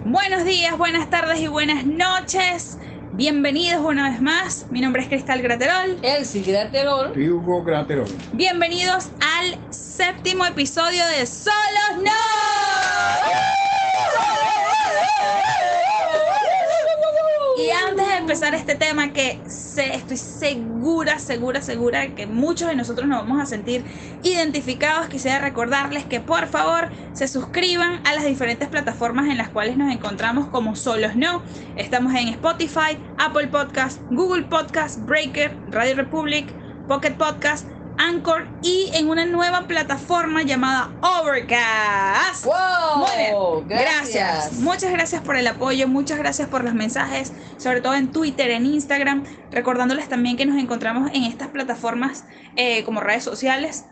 Buenos 0.00 0.44
días, 0.44 0.76
buenas 0.76 1.10
tardes 1.10 1.38
y 1.40 1.46
buenas 1.46 1.84
noches. 1.84 2.78
Bienvenidos 3.12 3.84
una 3.84 4.10
vez 4.10 4.20
más. 4.20 4.66
Mi 4.70 4.80
nombre 4.80 5.02
es 5.02 5.08
Cristal 5.08 5.42
Graterol. 5.42 5.98
Elsie 6.02 6.42
Graterol. 6.42 7.12
Y 7.16 7.28
Hugo 7.28 7.62
Graterol. 7.62 8.08
Bienvenidos 8.32 9.10
al 9.20 9.58
séptimo 9.72 10.44
episodio 10.46 11.06
de 11.06 11.26
Solos 11.26 12.02
No. 12.02 12.51
Empezar 18.22 18.54
este 18.54 18.76
tema 18.76 19.12
que 19.12 19.40
sé, 19.48 19.96
estoy 19.96 20.16
segura, 20.16 21.18
segura, 21.18 21.60
segura 21.60 22.14
que 22.14 22.28
muchos 22.28 22.68
de 22.68 22.76
nosotros 22.76 23.08
nos 23.08 23.18
vamos 23.18 23.42
a 23.42 23.46
sentir 23.46 23.84
identificados, 24.22 25.08
quisiera 25.08 25.40
recordarles 25.40 26.04
que 26.04 26.20
por 26.20 26.46
favor 26.46 26.88
se 27.14 27.26
suscriban 27.26 28.00
a 28.06 28.14
las 28.14 28.24
diferentes 28.24 28.68
plataformas 28.68 29.28
en 29.28 29.38
las 29.38 29.48
cuales 29.48 29.76
nos 29.76 29.92
encontramos 29.92 30.48
como 30.50 30.76
Solos 30.76 31.16
No. 31.16 31.42
Estamos 31.74 32.14
en 32.14 32.28
Spotify, 32.28 32.96
Apple 33.18 33.48
Podcast, 33.48 34.00
Google 34.08 34.44
Podcast, 34.44 35.00
Breaker, 35.00 35.58
Radio 35.66 35.96
Republic, 35.96 36.54
Pocket 36.86 37.16
Podcast, 37.16 37.68
Anchor 38.02 38.48
y 38.62 38.90
en 38.94 39.08
una 39.08 39.24
nueva 39.24 39.68
plataforma 39.68 40.42
llamada 40.42 40.90
Overcast. 41.02 42.44
¡Wow! 42.44 42.98
Muy 42.98 43.16
bien. 43.16 43.68
Gracias. 43.68 44.14
Gracias. 44.14 44.52
Muchas 44.54 44.90
gracias 44.92 45.22
por 45.22 45.36
el 45.36 45.46
apoyo, 45.46 45.86
muchas 45.86 46.18
gracias 46.18 46.48
por 46.48 46.64
los 46.64 46.74
mensajes, 46.74 47.32
sobre 47.58 47.80
todo 47.80 47.94
en 47.94 48.10
Twitter, 48.10 48.50
en 48.50 48.66
Instagram, 48.66 49.24
recordándoles 49.52 50.08
también 50.08 50.36
que 50.36 50.46
nos 50.46 50.60
encontramos 50.60 51.10
en 51.14 51.22
estas 51.22 51.48
plataformas 51.48 52.24
eh, 52.56 52.82
como 52.82 53.00
redes 53.00 53.22
sociales, 53.22 53.84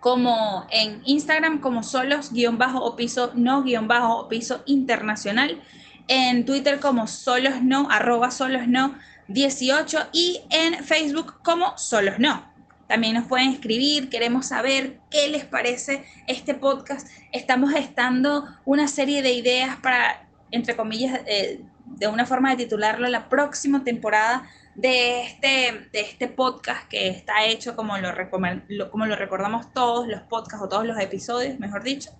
como 0.00 0.66
en 0.70 1.00
Instagram 1.06 1.60
como 1.60 1.82
solos 1.82 2.32
guion 2.32 2.58
bajo 2.58 2.84
o 2.84 2.96
piso 2.96 3.32
no 3.34 3.62
guion 3.62 3.88
bajo 3.88 4.18
o 4.18 4.28
piso 4.28 4.62
internacional, 4.66 5.62
en 6.06 6.44
Twitter 6.44 6.80
como 6.80 7.06
solos 7.06 7.62
no 7.62 7.88
arroba 7.90 8.30
solos 8.30 8.68
no 8.68 8.94
18 9.28 10.08
y 10.12 10.42
en 10.50 10.84
Facebook 10.84 11.40
como 11.42 11.78
solos 11.78 12.18
no. 12.18 12.51
También 12.92 13.14
nos 13.14 13.26
pueden 13.26 13.48
escribir, 13.48 14.10
queremos 14.10 14.48
saber 14.48 14.98
qué 15.10 15.26
les 15.28 15.46
parece 15.46 16.04
este 16.26 16.52
podcast. 16.52 17.08
Estamos 17.32 17.72
gestando 17.72 18.44
una 18.66 18.86
serie 18.86 19.22
de 19.22 19.32
ideas 19.32 19.78
para, 19.78 20.28
entre 20.50 20.76
comillas, 20.76 21.22
eh, 21.24 21.62
de 21.86 22.06
una 22.08 22.26
forma 22.26 22.50
de 22.50 22.64
titularlo, 22.64 23.08
la 23.08 23.30
próxima 23.30 23.82
temporada 23.82 24.46
de 24.74 25.22
este, 25.22 25.88
de 25.90 26.00
este 26.00 26.28
podcast 26.28 26.86
que 26.90 27.08
está 27.08 27.46
hecho 27.46 27.74
como 27.76 27.96
lo, 27.96 28.90
como 28.90 29.06
lo 29.06 29.16
recordamos 29.16 29.72
todos 29.72 30.06
los 30.06 30.20
podcasts 30.24 30.62
o 30.62 30.68
todos 30.68 30.84
los 30.84 31.00
episodios, 31.00 31.58
mejor 31.58 31.82
dicho, 31.84 32.10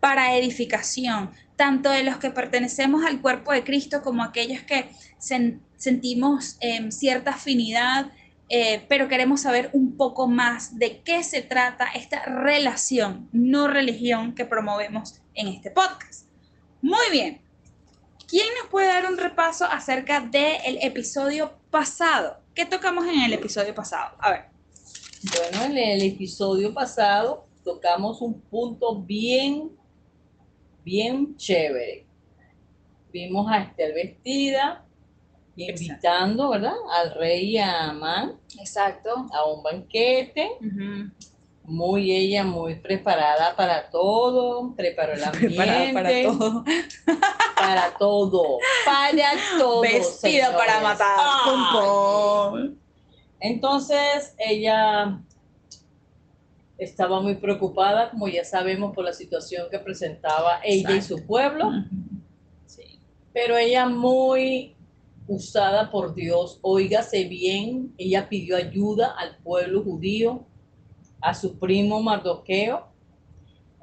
para 0.00 0.36
edificación, 0.36 1.30
tanto 1.56 1.88
de 1.88 2.04
los 2.04 2.18
que 2.18 2.28
pertenecemos 2.28 3.06
al 3.06 3.22
cuerpo 3.22 3.52
de 3.52 3.64
Cristo 3.64 4.02
como 4.02 4.22
aquellos 4.22 4.60
que 4.64 4.90
sen- 5.18 5.60
sentimos 5.78 6.58
em, 6.60 6.90
cierta 6.90 7.30
afinidad 7.30 8.10
eh, 8.52 8.84
pero 8.88 9.06
queremos 9.06 9.42
saber 9.42 9.70
un 9.72 9.96
poco 9.96 10.26
más 10.26 10.76
de 10.76 11.02
qué 11.02 11.22
se 11.22 11.40
trata 11.40 11.86
esta 11.94 12.24
relación, 12.24 13.28
no 13.30 13.68
religión, 13.68 14.34
que 14.34 14.44
promovemos 14.44 15.20
en 15.34 15.46
este 15.46 15.70
podcast. 15.70 16.26
Muy 16.82 17.10
bien. 17.12 17.40
¿Quién 18.26 18.46
nos 18.60 18.68
puede 18.68 18.88
dar 18.88 19.06
un 19.06 19.18
repaso 19.18 19.64
acerca 19.64 20.20
del 20.20 20.78
episodio 20.82 21.52
pasado? 21.70 22.38
¿Qué 22.52 22.66
tocamos 22.66 23.06
en 23.06 23.22
el 23.22 23.32
episodio 23.32 23.72
pasado? 23.72 24.16
A 24.18 24.32
ver. 24.32 24.44
Bueno, 25.36 25.66
en 25.66 25.78
el 25.78 26.02
episodio 26.02 26.74
pasado 26.74 27.46
tocamos 27.62 28.20
un 28.20 28.40
punto 28.40 29.00
bien, 29.00 29.70
bien 30.84 31.36
chévere. 31.36 32.04
Vimos 33.12 33.48
a 33.48 33.58
Esther 33.58 33.94
vestida, 33.94 34.84
invitando, 35.60 36.50
¿verdad? 36.50 36.74
Al 36.92 37.14
rey 37.14 37.50
y 37.50 37.58
a 37.58 37.90
Amán 37.90 38.38
Exacto. 38.58 39.26
a 39.32 39.44
un 39.46 39.62
banquete. 39.62 40.50
Muy 41.64 42.10
ella, 42.10 42.42
muy 42.42 42.76
preparada 42.76 43.54
para 43.54 43.90
todo, 43.90 44.74
preparó 44.74 45.12
el 45.12 45.22
ambiente. 45.22 45.56
Preparada 45.56 45.92
para 45.92 46.22
todo. 46.22 46.64
Para 47.60 47.94
todo, 47.98 48.58
para 48.86 49.32
todo. 49.58 49.82
Vestida 49.82 50.56
para 50.56 50.80
matar. 50.80 51.14
Ay. 51.20 51.40
Pum, 51.44 51.64
pum. 51.72 52.76
Entonces 53.38 54.34
ella 54.38 55.20
estaba 56.78 57.20
muy 57.20 57.34
preocupada, 57.34 58.10
como 58.10 58.28
ya 58.28 58.44
sabemos, 58.44 58.94
por 58.94 59.04
la 59.04 59.12
situación 59.12 59.68
que 59.70 59.78
presentaba 59.78 60.60
ella 60.64 60.96
y 60.96 61.02
su 61.02 61.26
pueblo, 61.26 61.70
Sí. 62.64 62.98
pero 63.34 63.58
ella 63.58 63.86
muy 63.86 64.74
usada 65.26 65.90
por 65.90 66.14
Dios. 66.14 66.58
Óigase 66.62 67.24
bien, 67.24 67.94
ella 67.98 68.28
pidió 68.28 68.56
ayuda 68.56 69.14
al 69.18 69.36
pueblo 69.38 69.82
judío, 69.82 70.46
a 71.20 71.34
su 71.34 71.58
primo 71.58 72.02
Mardoqueo. 72.02 72.88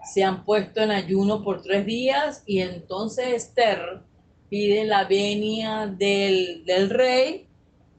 Se 0.03 0.23
han 0.23 0.45
puesto 0.45 0.81
en 0.81 0.91
ayuno 0.91 1.43
por 1.43 1.61
tres 1.61 1.85
días 1.85 2.43
y 2.45 2.59
entonces 2.59 3.27
Esther 3.27 4.01
pide 4.49 4.85
la 4.85 5.05
venia 5.05 5.87
del, 5.87 6.63
del 6.65 6.89
rey, 6.89 7.47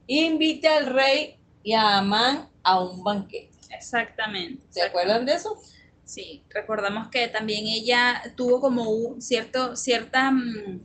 invita 0.07 0.77
al 0.77 0.87
rey 0.87 1.35
y 1.63 1.73
a 1.73 1.99
Amán 1.99 2.49
a 2.63 2.81
un 2.81 3.03
banquete. 3.03 3.51
Exactamente. 3.69 4.63
¿Se 4.69 4.81
acuerdan 4.81 5.25
de 5.25 5.33
eso? 5.33 5.55
Sí, 6.03 6.43
recordamos 6.49 7.09
que 7.09 7.27
también 7.27 7.67
ella 7.67 8.21
tuvo 8.35 8.59
como 8.59 8.89
un 8.89 9.21
cierto, 9.21 9.75
cierta... 9.75 10.31
Mm, 10.31 10.81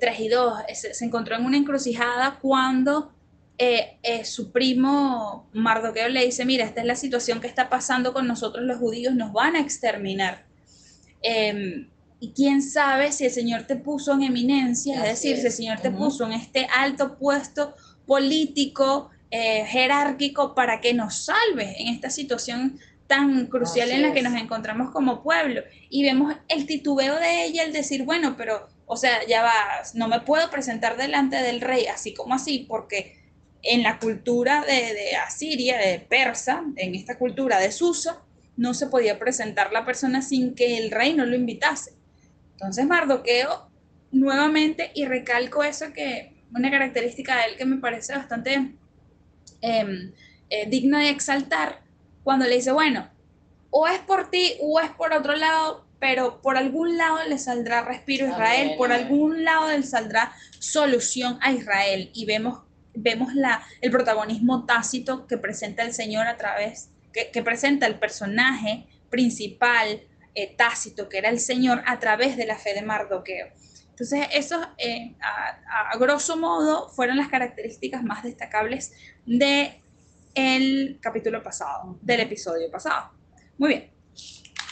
3 0.00 0.20
y 0.20 0.28
2, 0.28 0.54
se, 0.74 1.04
encontró 1.04 1.36
en 1.36 1.44
una 1.44 1.56
encrucijada 1.56 2.38
cuando 2.40 3.12
eh, 3.58 3.98
eh, 4.02 4.24
su 4.24 4.50
primo 4.50 5.48
Mardoqueo 5.52 6.08
le 6.08 6.24
dice, 6.24 6.44
mira, 6.44 6.64
esta 6.64 6.80
es 6.80 6.86
la 6.86 6.96
situación 6.96 7.40
que 7.40 7.46
está 7.46 7.68
pasando 7.68 8.12
con 8.12 8.26
nosotros 8.26 8.64
los 8.64 8.78
judíos, 8.78 9.14
nos 9.14 9.32
van 9.32 9.56
a 9.56 9.60
exterminar. 9.60 10.44
Em, 11.22 11.88
y 12.20 12.32
quién 12.32 12.62
sabe 12.62 13.12
si 13.12 13.24
el 13.24 13.30
Señor 13.30 13.64
te 13.64 13.76
puso 13.76 14.12
en 14.12 14.22
eminencia, 14.22 14.96
es 14.96 15.02
decir, 15.02 15.36
si 15.36 15.46
el 15.46 15.52
Señor 15.52 15.80
te 15.80 15.90
puso 15.90 16.24
en 16.24 16.32
este 16.32 16.66
alto 16.72 17.18
puesto 17.18 17.74
político, 18.06 19.10
eh, 19.30 19.64
jerárquico, 19.66 20.54
para 20.54 20.80
que 20.80 20.94
nos 20.94 21.24
salves 21.24 21.74
en 21.78 21.88
esta 21.88 22.10
situación 22.10 22.78
tan 23.06 23.46
crucial 23.46 23.90
en 23.90 24.02
la 24.02 24.12
que 24.12 24.22
nos 24.22 24.34
encontramos 24.34 24.90
como 24.90 25.22
pueblo. 25.22 25.62
Y 25.90 26.02
vemos 26.02 26.34
el 26.48 26.66
titubeo 26.66 27.16
de 27.16 27.44
ella, 27.44 27.62
el 27.64 27.72
decir, 27.72 28.04
bueno, 28.04 28.36
pero 28.36 28.68
o 28.86 28.96
sea, 28.96 29.26
ya 29.26 29.42
va, 29.42 29.52
no 29.94 30.08
me 30.08 30.20
puedo 30.20 30.50
presentar 30.50 30.96
delante 30.96 31.36
del 31.36 31.60
rey 31.60 31.86
así 31.86 32.14
como 32.14 32.34
así, 32.34 32.66
porque 32.68 33.16
en 33.62 33.82
la 33.82 33.98
cultura 33.98 34.64
de, 34.64 35.16
Asiria, 35.16 35.78
de 35.78 36.00
Persa, 36.00 36.64
en 36.76 36.94
esta 36.94 37.16
cultura 37.16 37.60
de 37.60 37.70
Susa, 37.72 38.20
no 38.56 38.74
se 38.74 38.88
podía 38.88 39.18
presentar 39.18 39.72
la 39.72 39.84
persona 39.84 40.20
sin 40.20 40.54
que 40.54 40.78
el 40.78 40.90
rey 40.90 41.14
no 41.14 41.24
lo 41.24 41.36
invitase. 41.36 41.92
Entonces 42.52 42.84
Mardoqueo 42.86 43.70
nuevamente, 44.10 44.90
y 44.94 45.06
recalco 45.06 45.62
eso 45.64 45.92
que, 45.92 46.32
una 46.54 46.70
característica 46.70 47.36
de 47.36 47.44
él 47.44 47.56
que 47.56 47.64
me 47.64 47.78
parece 47.78 48.14
bastante 48.14 48.74
em, 49.62 50.12
eh, 50.50 50.68
digna 50.68 51.00
de 51.00 51.08
exaltar, 51.08 51.80
cuando 52.24 52.46
le 52.46 52.56
dice, 52.56 52.72
bueno, 52.72 53.08
o 53.70 53.88
es 53.88 54.00
por 54.00 54.30
ti 54.30 54.54
o 54.60 54.80
es 54.80 54.90
por 54.90 55.12
otro 55.12 55.34
lado, 55.34 55.86
pero 56.02 56.42
por 56.42 56.56
algún 56.56 56.98
lado 56.98 57.18
le 57.28 57.38
saldrá 57.38 57.82
respiro 57.82 58.26
a 58.26 58.30
Israel, 58.30 58.64
Amén, 58.64 58.76
por 58.76 58.90
algún 58.90 59.44
lado 59.44 59.68
le 59.68 59.84
saldrá 59.84 60.32
solución 60.58 61.38
a 61.40 61.52
Israel. 61.52 62.10
Y 62.12 62.26
vemos, 62.26 62.62
vemos 62.92 63.32
la, 63.36 63.62
el 63.80 63.92
protagonismo 63.92 64.66
tácito 64.66 65.28
que 65.28 65.38
presenta 65.38 65.84
el 65.84 65.92
Señor 65.92 66.26
a 66.26 66.36
través, 66.36 66.90
que, 67.12 67.30
que 67.30 67.40
presenta 67.44 67.86
el 67.86 68.00
personaje 68.00 68.88
principal 69.10 70.02
eh, 70.34 70.52
tácito, 70.58 71.08
que 71.08 71.18
era 71.18 71.28
el 71.28 71.38
Señor, 71.38 71.84
a 71.86 72.00
través 72.00 72.36
de 72.36 72.46
la 72.46 72.58
fe 72.58 72.74
de 72.74 72.82
Mardoqueo. 72.82 73.46
Entonces, 73.90 74.26
esos, 74.32 74.66
eh, 74.78 75.14
a, 75.20 75.90
a 75.90 75.98
grosso 75.98 76.36
modo, 76.36 76.88
fueron 76.88 77.16
las 77.16 77.28
características 77.28 78.02
más 78.02 78.24
destacables 78.24 78.92
de 79.24 79.80
el 80.34 80.98
capítulo 81.00 81.44
pasado, 81.44 81.96
del 82.02 82.22
episodio 82.22 82.68
pasado. 82.72 83.12
Muy 83.56 83.68
bien. 83.68 83.91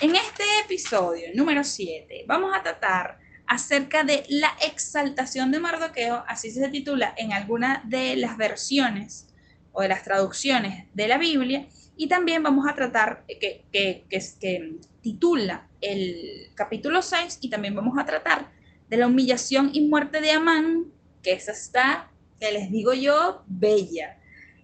En 0.01 0.17
este 0.17 0.45
episodio 0.65 1.29
número 1.35 1.63
7 1.63 2.25
vamos 2.27 2.57
a 2.57 2.63
tratar 2.63 3.19
acerca 3.47 4.03
de 4.03 4.25
la 4.31 4.51
exaltación 4.67 5.51
de 5.51 5.61
Mardoqueo, 5.61 6.25
así 6.27 6.51
se 6.51 6.67
titula 6.71 7.13
en 7.19 7.35
alguna 7.35 7.83
de 7.85 8.17
las 8.17 8.39
versiones 8.39 9.29
o 9.73 9.83
de 9.83 9.89
las 9.89 10.03
traducciones 10.03 10.87
de 10.95 11.07
la 11.07 11.19
Biblia, 11.19 11.69
y 11.99 12.09
también 12.09 12.43
vamos 12.43 12.67
a 12.67 12.75
tratar, 12.75 13.27
que, 13.27 13.67
que, 13.71 14.07
que, 14.09 14.79
titula 15.03 15.69
el 15.83 16.51
capítulo 16.55 17.03
6, 17.03 17.37
y 17.43 17.51
también 17.51 17.75
vamos 17.75 17.99
a 17.99 18.07
tratar 18.07 18.51
de 18.89 18.97
la 18.97 19.07
humillación 19.07 19.69
y 19.75 19.83
muerte 19.83 20.23
de 20.23 20.31
Amán, 20.31 20.87
que 21.23 21.33
esa 21.33 21.53
está, 21.53 22.11
que 22.41 22.51
les 22.53 22.71
digo 22.71 22.95
yo, 22.95 23.45
bella, 23.47 24.19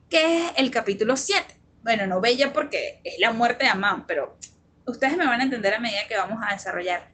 que 0.09 0.39
es 0.39 0.53
el 0.57 0.71
capítulo 0.71 1.15
7. 1.15 1.45
Bueno, 1.83 2.07
no 2.07 2.23
bella 2.23 2.55
porque 2.55 3.01
es 3.05 3.19
la 3.19 3.33
muerte 3.33 3.65
de 3.65 3.71
Amán, 3.71 4.07
pero 4.07 4.39
ustedes 4.87 5.17
me 5.17 5.27
van 5.27 5.41
a 5.41 5.45
entender 5.45 5.75
a 5.75 5.81
medida 5.81 6.07
que 6.09 6.17
vamos 6.17 6.39
a 6.47 6.53
desarrollar, 6.53 7.11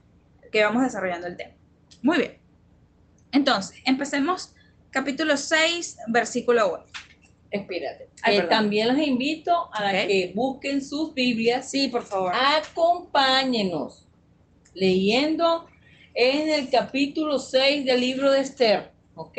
que 0.50 0.64
vamos 0.64 0.82
desarrollando 0.82 1.26
el 1.26 1.36
tema. 1.36 1.54
Muy 2.02 2.19
bien. 2.19 2.38
Entonces, 3.32 3.78
empecemos 3.84 4.54
capítulo 4.90 5.36
6, 5.36 5.98
versículo 6.08 6.74
1. 6.74 6.84
Espérate. 7.50 8.08
Ay, 8.22 8.38
Eh, 8.38 8.42
también 8.42 8.88
los 8.88 8.98
invito 8.98 9.70
a 9.74 9.90
que 9.92 10.32
busquen 10.34 10.82
sus 10.82 11.12
Biblias. 11.14 11.70
Sí, 11.70 11.88
por 11.88 12.02
favor. 12.02 12.32
Acompáñenos 12.34 14.06
leyendo 14.74 15.66
en 16.14 16.48
el 16.48 16.70
capítulo 16.70 17.38
6 17.38 17.84
del 17.84 18.00
libro 18.00 18.30
de 18.30 18.40
Esther, 18.40 18.92
¿ok? 19.14 19.38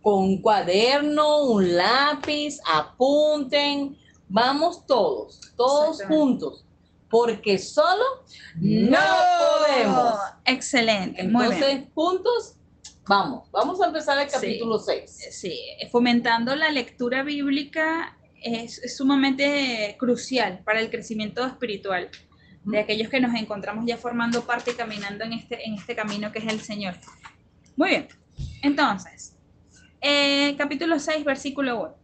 Con 0.00 0.24
un 0.24 0.42
cuaderno, 0.42 1.44
un 1.44 1.76
lápiz, 1.76 2.58
apunten, 2.66 3.96
vamos 4.28 4.86
todos, 4.86 5.40
todos 5.56 6.02
juntos, 6.04 6.64
porque 7.12 7.58
solo 7.58 8.02
no 8.56 8.98
podemos. 9.58 10.14
Excelente, 10.46 11.22
muy 11.24 11.44
bien. 11.48 11.52
Entonces, 11.62 11.88
juntos, 11.94 12.54
vamos, 13.06 13.50
vamos 13.50 13.82
a 13.82 13.88
empezar 13.88 14.16
el 14.18 14.30
Sí. 14.30 14.34
capítulo 14.34 14.78
6. 14.78 15.28
Sí, 15.30 15.60
fomentando 15.90 16.56
la 16.56 16.70
lectura 16.70 17.22
bíblica 17.22 18.16
es, 18.42 18.78
es 18.78 18.96
sumamente 18.96 19.94
crucial 19.98 20.60
para 20.64 20.80
el 20.80 20.88
crecimiento 20.88 21.44
espiritual 21.44 22.08
de 22.64 22.78
aquellos 22.78 23.10
que 23.10 23.20
nos 23.20 23.34
encontramos 23.34 23.84
ya 23.86 23.98
formando 23.98 24.46
parte 24.46 24.70
y 24.70 24.74
caminando 24.74 25.24
en 25.24 25.34
este, 25.34 25.68
en 25.68 25.74
este 25.74 25.94
camino 25.94 26.32
que 26.32 26.38
es 26.38 26.46
el 26.46 26.62
Señor. 26.62 26.94
Muy 27.76 27.90
bien, 27.90 28.08
entonces, 28.62 29.36
eh, 30.00 30.54
capítulo 30.56 30.98
6, 30.98 31.26
versículo 31.26 31.78
1. 31.78 31.94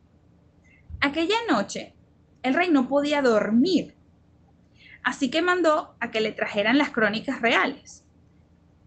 Aquella 1.00 1.36
noche 1.48 1.94
el 2.42 2.52
rey 2.52 2.68
no 2.70 2.88
podía 2.88 3.22
dormir, 3.22 3.94
así 5.02 5.30
que 5.30 5.42
mandó 5.42 5.94
a 6.00 6.10
que 6.10 6.20
le 6.20 6.32
trajeran 6.32 6.78
las 6.78 6.90
crónicas 6.90 7.40
reales, 7.40 8.04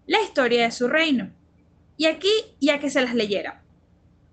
la 0.07 0.21
historia 0.21 0.63
de 0.63 0.71
su 0.71 0.87
reino, 0.87 1.31
y 1.97 2.05
aquí 2.05 2.31
y 2.59 2.69
a 2.69 2.79
que 2.79 2.89
se 2.89 3.01
las 3.01 3.13
leyeran. 3.13 3.61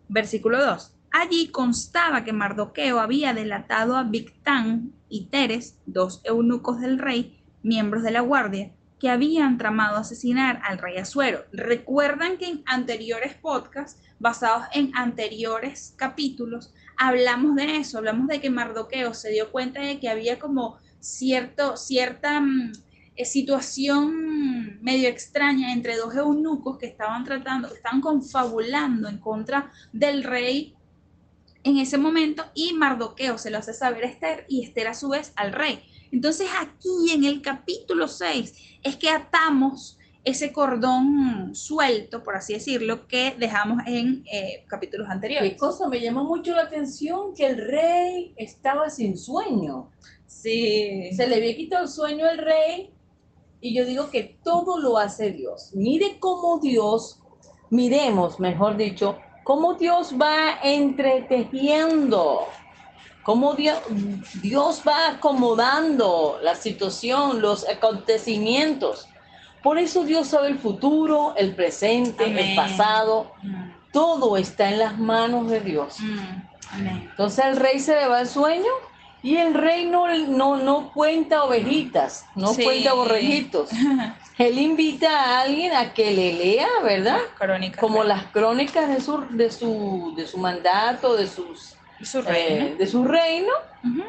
Versículo 0.08 0.64
2. 0.64 0.94
Allí 1.10 1.48
constaba 1.48 2.24
que 2.24 2.32
Mardoqueo 2.32 3.00
había 3.00 3.32
delatado 3.32 3.96
a 3.96 4.04
Bigtán 4.04 4.92
y 5.08 5.26
Teres, 5.26 5.78
dos 5.86 6.20
eunucos 6.24 6.80
del 6.80 6.98
rey, 6.98 7.42
miembros 7.62 8.02
de 8.02 8.10
la 8.10 8.20
guardia, 8.20 8.72
que 8.98 9.10
habían 9.10 9.58
tramado 9.58 9.96
asesinar 9.96 10.60
al 10.64 10.78
rey 10.78 10.96
Asuero. 10.98 11.44
Recuerdan 11.52 12.36
que 12.36 12.46
en 12.46 12.62
anteriores 12.66 13.34
podcasts, 13.34 14.02
basados 14.18 14.66
en 14.72 14.90
anteriores 14.96 15.94
capítulos, 15.96 16.74
hablamos 16.96 17.54
de 17.54 17.76
eso, 17.76 17.98
hablamos 17.98 18.26
de 18.26 18.40
que 18.40 18.50
Mardoqueo 18.50 19.14
se 19.14 19.30
dio 19.30 19.52
cuenta 19.52 19.80
de 19.80 20.00
que 20.00 20.08
había 20.08 20.38
como 20.38 20.78
cierto, 21.00 21.76
cierta 21.76 22.40
mm, 22.40 22.72
eh, 23.16 23.24
situación 23.24 24.82
medio 24.82 25.08
extraña 25.08 25.72
entre 25.72 25.96
dos 25.96 26.14
eunucos 26.14 26.78
que 26.78 26.86
estaban 26.86 27.24
tratando, 27.24 27.68
que 27.68 27.74
estaban 27.74 28.00
confabulando 28.00 29.08
en 29.08 29.18
contra 29.18 29.70
del 29.92 30.24
rey 30.24 30.74
en 31.64 31.78
ese 31.78 31.98
momento 31.98 32.44
y 32.54 32.72
Mardoqueo 32.72 33.38
se 33.38 33.50
lo 33.50 33.58
hace 33.58 33.74
saber 33.74 34.04
a 34.04 34.08
Esther 34.08 34.46
y 34.48 34.64
Esther 34.64 34.88
a 34.88 34.94
su 34.94 35.08
vez 35.10 35.32
al 35.36 35.52
rey. 35.52 35.82
Entonces 36.10 36.48
aquí 36.58 37.12
en 37.12 37.24
el 37.24 37.42
capítulo 37.42 38.08
6 38.08 38.78
es 38.82 38.96
que 38.96 39.10
atamos 39.10 39.98
ese 40.24 40.52
cordón 40.52 41.54
suelto, 41.54 42.22
por 42.22 42.36
así 42.36 42.52
decirlo, 42.52 43.06
que 43.06 43.34
dejamos 43.38 43.82
en 43.86 44.24
eh, 44.30 44.64
capítulos 44.66 45.08
anteriores. 45.08 45.52
Qué 45.52 45.56
cosa 45.56 45.88
me 45.88 46.00
llamó 46.00 46.24
mucho 46.24 46.54
la 46.54 46.62
atención 46.62 47.34
que 47.34 47.46
el 47.46 47.56
rey 47.56 48.34
estaba 48.36 48.90
sin 48.90 49.16
sueño. 49.16 49.90
Sí. 50.28 51.10
Se 51.16 51.26
le 51.26 51.36
había 51.36 51.56
quitado 51.56 51.82
el 51.84 51.88
sueño 51.88 52.26
al 52.28 52.38
rey 52.38 52.92
y 53.60 53.74
yo 53.74 53.84
digo 53.84 54.10
que 54.10 54.38
todo 54.44 54.78
lo 54.78 54.96
hace 54.98 55.32
Dios. 55.32 55.70
Mire 55.74 56.18
cómo 56.20 56.60
Dios, 56.60 57.18
miremos, 57.70 58.38
mejor 58.38 58.76
dicho, 58.76 59.18
cómo 59.42 59.74
Dios 59.74 60.14
va 60.20 60.60
entretejiendo, 60.62 62.46
cómo 63.24 63.54
Dios, 63.54 63.78
Dios 64.42 64.82
va 64.86 65.08
acomodando 65.12 66.38
la 66.42 66.54
situación, 66.54 67.40
los 67.40 67.68
acontecimientos. 67.68 69.08
Por 69.62 69.78
eso 69.78 70.04
Dios 70.04 70.28
sabe 70.28 70.48
el 70.48 70.58
futuro, 70.58 71.34
el 71.36 71.54
presente, 71.54 72.24
Amén. 72.26 72.38
el 72.38 72.54
pasado. 72.56 73.32
Mm, 73.42 73.70
Todo 73.92 74.36
está 74.36 74.68
en 74.70 74.78
las 74.78 74.98
manos 74.98 75.50
de 75.50 75.60
Dios. 75.60 75.96
mm, 76.00 76.18
amén. 76.74 77.08
Entonces 77.10 77.44
el 77.44 77.56
rey 77.56 77.80
se 77.80 77.96
le 77.96 78.06
va 78.06 78.20
el 78.20 78.28
sueño 78.28 78.70
y 79.22 79.36
el 79.36 79.54
rey 79.54 79.84
no, 79.86 80.06
no, 80.26 80.56
no 80.56 80.92
cuenta 80.92 81.44
ovejitas, 81.44 82.26
no 82.34 82.54
Sí. 82.54 82.62
cuenta 82.64 82.92
borreguitos. 82.94 83.70
Él 84.38 84.58
invita 84.58 85.10
a 85.10 85.40
alguien 85.40 85.72
a 85.74 85.92
que 85.92 86.12
le 86.12 86.32
lea, 86.32 86.68
¿verdad? 86.84 87.18
Crónicas. 87.36 87.80
Como 87.80 88.04
las 88.04 88.24
crónicas 88.26 88.88
de 88.88 89.00
su, 89.00 89.26
de 89.30 89.50
su, 89.50 90.14
de 90.16 90.26
su 90.28 90.38
mandato, 90.38 91.16
de, 91.16 91.26
sus, 91.26 91.74
Su 92.02 92.20
eh, 92.20 92.22
reino. 92.22 92.76
de 92.76 92.86
su 92.86 93.04
reino. 93.04 93.52
Ujú. 93.84 94.04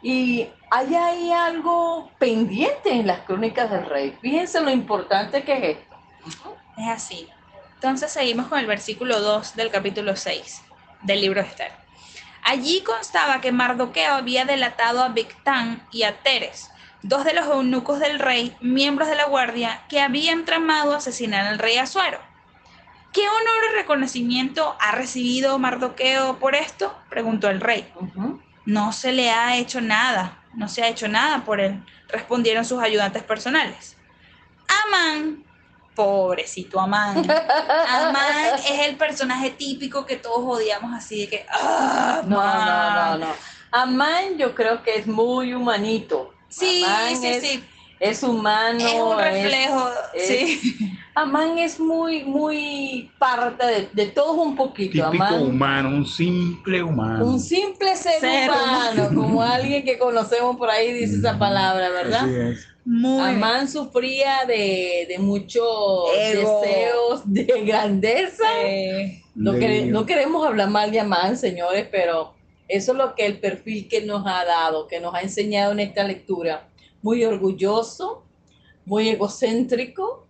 Y 0.00 0.48
hay 0.70 0.94
ahí 0.94 1.30
algo 1.32 2.10
pendiente 2.18 2.90
en 2.92 3.06
las 3.06 3.20
crónicas 3.20 3.70
del 3.70 3.84
rey. 3.86 4.16
Fíjense 4.22 4.60
lo 4.62 4.70
importante 4.70 5.42
que 5.44 5.52
es 5.52 5.78
esto. 5.78 5.96
Es 6.78 6.88
así. 6.88 7.28
Entonces 7.74 8.10
seguimos 8.10 8.46
con 8.46 8.58
el 8.58 8.66
versículo 8.66 9.20
2 9.20 9.54
del 9.56 9.70
capítulo 9.70 10.16
6 10.16 10.62
del 11.02 11.20
libro 11.20 11.42
de 11.42 11.48
Esther. 11.48 11.72
Allí 12.44 12.82
constaba 12.82 13.40
que 13.40 13.52
Mardoqueo 13.52 14.12
había 14.12 14.44
delatado 14.44 15.02
a 15.02 15.08
Bigtán 15.08 15.82
y 15.90 16.02
a 16.02 16.22
Teres, 16.22 16.70
dos 17.02 17.24
de 17.24 17.32
los 17.32 17.46
eunucos 17.46 18.00
del 18.00 18.18
rey, 18.18 18.54
miembros 18.60 19.08
de 19.08 19.14
la 19.14 19.24
guardia, 19.24 19.82
que 19.88 20.02
habían 20.02 20.44
tramado 20.44 20.94
asesinar 20.94 21.46
al 21.46 21.58
rey 21.58 21.78
Asuero. 21.78 22.20
¿Qué 23.14 23.22
honor 23.28 23.70
y 23.70 23.76
reconocimiento 23.76 24.76
ha 24.78 24.92
recibido 24.92 25.58
Mardoqueo 25.58 26.38
por 26.38 26.54
esto? 26.54 26.94
preguntó 27.08 27.48
el 27.48 27.62
rey. 27.62 27.90
No 28.66 28.92
se 28.92 29.12
le 29.12 29.30
ha 29.30 29.56
hecho 29.56 29.80
nada, 29.80 30.42
no 30.52 30.68
se 30.68 30.82
ha 30.82 30.88
hecho 30.88 31.08
nada 31.08 31.44
por 31.44 31.60
él, 31.60 31.82
respondieron 32.08 32.64
sus 32.64 32.82
ayudantes 32.82 33.22
personales. 33.22 33.96
Amán, 34.86 35.43
pobrecito 35.94 36.80
Amán. 36.80 37.18
Amán 37.28 38.54
es 38.58 38.88
el 38.88 38.96
personaje 38.96 39.50
típico 39.50 40.04
que 40.06 40.16
todos 40.16 40.40
odiamos 40.58 40.92
así 40.94 41.20
de 41.22 41.28
que, 41.28 41.46
ah, 41.50 42.22
No, 42.26 42.36
no, 42.36 42.42
no, 42.42 42.50
Amán". 42.50 43.20
no. 43.20 43.26
Amán 43.70 44.38
yo 44.38 44.54
creo 44.54 44.82
que 44.82 44.96
es 44.96 45.06
muy 45.06 45.52
humanito. 45.54 46.32
Sí, 46.48 46.84
Amán 46.84 47.16
sí, 47.16 47.26
es, 47.26 47.42
sí. 47.42 47.64
es 47.98 48.22
humano. 48.22 48.78
Es 48.86 48.94
un 48.94 49.18
reflejo, 49.18 49.88
es- 50.14 50.26
sí. 50.28 50.98
Amán 51.16 51.58
es 51.58 51.78
muy, 51.78 52.24
muy 52.24 53.14
parte 53.18 53.64
de, 53.64 53.88
de 53.92 54.06
todos 54.06 54.36
un 54.36 54.56
poquito. 54.56 55.10
Típico 55.10 55.24
Amán, 55.24 55.42
humano, 55.42 55.88
un 55.90 56.06
simple 56.06 56.82
humano. 56.82 57.24
un 57.24 57.38
simple 57.40 57.94
ser, 57.96 58.18
Ser 58.20 58.50
humano, 58.50 59.08
como 59.14 59.40
alguien 59.42 59.84
que 59.84 59.96
conocemos 59.96 60.56
por 60.56 60.70
ahí 60.70 60.92
dice 60.92 61.16
esa 61.18 61.38
palabra, 61.38 61.88
¿verdad? 61.90 62.22
Así 62.24 62.34
es. 62.34 62.66
Muy 62.84 63.12
bien. 63.12 63.36
Amán 63.36 63.68
sufría 63.68 64.44
de, 64.46 65.06
de 65.08 65.18
muchos 65.18 65.64
Ego. 66.18 66.60
deseos 66.60 67.22
de 67.24 67.44
grandeza. 67.64 68.44
Eh, 68.62 69.22
No, 69.34 69.52
quere- 69.54 69.68
Delirio. 69.74 69.92
no 69.92 70.06
queremos 70.06 70.46
hablar 70.46 70.68
mal 70.70 70.90
de 70.90 71.00
Amán, 71.00 71.36
señores, 71.36 71.88
pero 71.90 72.34
eso 72.68 72.92
es 72.92 72.98
lo 72.98 73.14
que 73.14 73.26
el 73.26 73.40
perfil 73.40 73.88
que 73.88 74.02
nos 74.02 74.24
ha 74.26 74.44
dado, 74.44 74.86
que 74.86 75.00
nos 75.00 75.14
ha 75.14 75.22
enseñado 75.22 75.72
en 75.72 75.80
esta 75.80 76.04
lectura. 76.04 76.68
Muy 77.02 77.24
orgulloso, 77.24 78.22
muy 78.84 79.08
egocéntrico, 79.08 80.26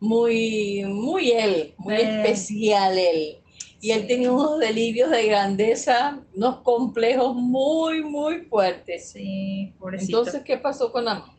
muy, 0.00 0.84
muy 0.84 1.30
él, 1.32 1.74
muy 1.78 1.94
Eh. 1.94 2.20
especial 2.22 2.98
él. 2.98 3.38
Y 3.80 3.90
él 3.90 4.06
tenía 4.06 4.30
unos 4.32 4.58
delirios 4.58 5.10
de 5.10 5.26
grandeza, 5.26 6.18
unos 6.34 6.56
complejos 6.60 7.34
muy, 7.34 8.02
muy 8.02 8.42
fuertes. 8.42 9.10
sí, 9.10 9.72
pobrecito. 9.78 10.18
Entonces, 10.20 10.42
¿qué 10.44 10.56
pasó 10.56 10.90
con 10.92 11.06
Amán? 11.08 11.30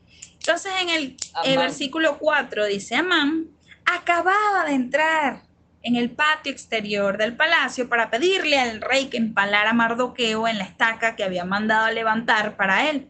Entonces 0.48 0.74
en 0.80 0.90
el, 0.90 1.18
versículo 1.58 2.20
4 2.20 2.66
dice, 2.68 2.96
Amán 2.96 3.48
acababa 3.84 4.64
de 4.66 4.74
entrar 4.74 5.42
en 5.82 5.96
el 5.96 6.12
patio 6.12 6.52
exterior 6.52 7.18
del 7.18 7.36
palacio 7.36 7.90
para 7.90 8.12
pedirle 8.12 8.60
al 8.60 8.80
rey 8.80 9.08
que 9.08 9.18
empalara 9.18 9.72
a 9.72 9.74
Mardoqueo 9.74 10.48
en 10.48 10.60
la 10.60 10.66
estaca 10.66 11.16
que 11.16 11.24
había 11.24 11.46
mandado 11.46 11.86
a 11.86 11.92
levantar 11.92 12.58
para 12.58 12.92
él. 12.92 13.08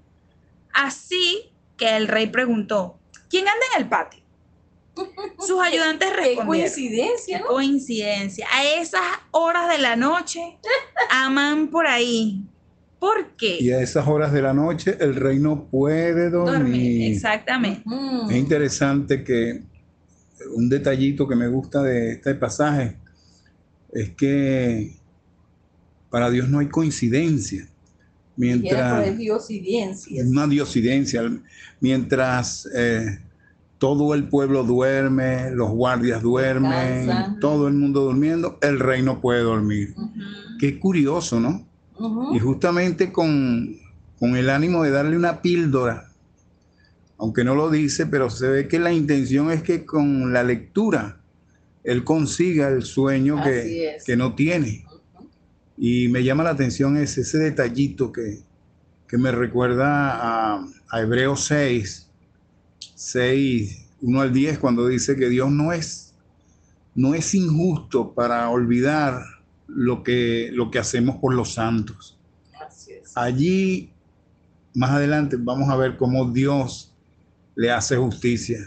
Así 0.71 1.51
que 1.75 1.97
el 1.97 2.07
rey 2.07 2.27
preguntó, 2.27 2.99
¿quién 3.29 3.45
anda 3.49 3.65
en 3.75 3.81
el 3.81 3.89
patio? 3.89 4.23
Sus 5.45 5.59
ayudantes 5.61 6.11
Qué 6.11 6.15
respondieron. 6.15 6.47
coincidencia, 6.47 7.37
Qué 7.37 7.43
¿no? 7.43 7.49
coincidencia. 7.49 8.47
A 8.53 8.63
esas 8.63 9.03
horas 9.31 9.67
de 9.67 9.79
la 9.79 9.97
noche, 9.97 10.57
Amán 11.09 11.67
por 11.67 11.85
ahí. 11.85 12.41
¿Por 13.05 13.35
qué? 13.37 13.61
Y 13.61 13.69
a 13.69 13.81
esas 13.81 14.07
horas 14.07 14.33
de 14.33 14.41
la 14.41 14.51
noche 14.51 14.97
el 14.99 15.15
rey 15.15 15.37
no 15.37 15.65
puede 15.65 16.31
dormir. 16.31 16.59
Dormir, 16.59 17.11
exactamente. 17.11 17.83
Mm. 17.85 18.31
Es 18.31 18.35
interesante 18.35 19.23
que 19.23 19.61
un 20.55 20.67
detallito 20.67 21.27
que 21.27 21.35
me 21.35 21.47
gusta 21.47 21.83
de 21.83 22.13
este 22.13 22.33
pasaje 22.33 22.97
es 23.93 24.09
que 24.15 24.95
para 26.09 26.31
Dios 26.31 26.49
no 26.49 26.57
hay 26.57 26.67
coincidencia. 26.67 27.67
Mientras 28.37 28.99
poner 28.99 29.17
diosidencias. 29.17 30.27
una 30.27 30.47
diosidencia, 30.47 31.21
mientras 31.79 32.67
eh, 32.75 33.19
todo 33.77 34.15
el 34.15 34.27
pueblo 34.29 34.63
duerme, 34.63 35.51
los 35.51 35.69
guardias 35.69 36.23
duermen, 36.23 37.05
Descansan. 37.05 37.39
todo 37.39 37.67
el 37.67 37.75
mundo 37.75 38.01
durmiendo, 38.01 38.57
el 38.63 38.79
rey 38.79 39.03
no 39.03 39.21
puede 39.21 39.41
dormir. 39.41 39.93
Qué 40.59 40.79
curioso, 40.79 41.39
¿no? 41.39 41.65
Y 42.33 42.39
justamente 42.39 43.11
con, 43.11 43.77
con 44.19 44.35
el 44.35 44.49
ánimo 44.49 44.83
de 44.83 44.91
darle 44.91 45.17
una 45.17 45.41
píldora, 45.41 46.11
aunque 47.17 47.43
no 47.43 47.55
lo 47.55 47.69
dice, 47.69 48.05
pero 48.05 48.29
se 48.29 48.47
ve 48.47 48.67
que 48.67 48.79
la 48.79 48.91
intención 48.91 49.51
es 49.51 49.63
que 49.63 49.85
con 49.85 50.33
la 50.33 50.43
lectura 50.43 51.19
él 51.83 52.03
consiga 52.03 52.67
el 52.67 52.83
sueño 52.83 53.41
que, 53.43 53.95
es. 53.95 54.03
que 54.03 54.17
no 54.17 54.35
tiene. 54.35 54.85
Y 55.77 56.07
me 56.09 56.23
llama 56.23 56.43
la 56.43 56.51
atención 56.51 56.97
ese, 56.97 57.21
ese 57.21 57.37
detallito 57.37 58.11
que, 58.11 58.39
que 59.07 59.17
me 59.17 59.31
recuerda 59.31 60.55
a, 60.55 60.65
a 60.89 61.01
Hebreos 61.01 61.45
6, 61.45 62.09
6, 62.95 63.85
1 64.01 64.21
al 64.21 64.33
10, 64.33 64.59
cuando 64.59 64.87
dice 64.87 65.15
que 65.15 65.29
Dios 65.29 65.51
no 65.51 65.71
es, 65.71 66.13
no 66.95 67.13
es 67.13 67.33
injusto 67.35 68.13
para 68.13 68.49
olvidar 68.49 69.23
lo 69.67 70.03
que, 70.03 70.49
lo 70.53 70.69
que 70.71 70.79
hacemos 70.79 71.17
por 71.17 71.33
los 71.33 71.53
santos. 71.53 72.17
Allí, 73.15 73.91
más 74.73 74.91
adelante, 74.91 75.37
vamos 75.39 75.69
a 75.69 75.75
ver 75.75 75.97
cómo 75.97 76.31
Dios 76.31 76.93
le 77.55 77.71
hace 77.71 77.95
justicia, 77.97 78.59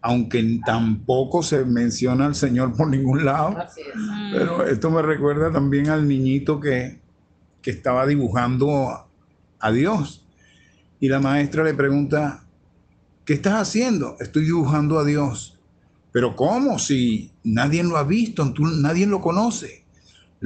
aunque 0.00 0.60
tampoco 0.64 1.42
se 1.42 1.64
menciona 1.64 2.26
al 2.26 2.34
Señor 2.34 2.74
por 2.76 2.88
ningún 2.88 3.24
lado. 3.24 3.58
Así 3.58 3.82
es. 3.82 3.94
Mm. 3.94 4.32
Pero 4.32 4.66
esto 4.66 4.90
me 4.90 5.02
recuerda 5.02 5.52
también 5.52 5.88
al 5.90 6.08
niñito 6.08 6.60
que, 6.60 6.98
que 7.60 7.70
estaba 7.70 8.06
dibujando 8.06 8.88
a, 8.88 9.06
a 9.60 9.72
Dios. 9.72 10.26
Y 11.00 11.08
la 11.08 11.20
maestra 11.20 11.62
le 11.64 11.74
pregunta, 11.74 12.44
¿qué 13.26 13.34
estás 13.34 13.54
haciendo? 13.54 14.16
Estoy 14.20 14.44
dibujando 14.44 14.98
a 14.98 15.04
Dios. 15.04 15.58
Pero 16.12 16.34
¿cómo? 16.36 16.78
Si 16.78 17.32
nadie 17.42 17.82
lo 17.82 17.98
ha 17.98 18.04
visto, 18.04 18.50
tú- 18.52 18.64
nadie 18.64 19.06
lo 19.06 19.20
conoce. 19.20 19.83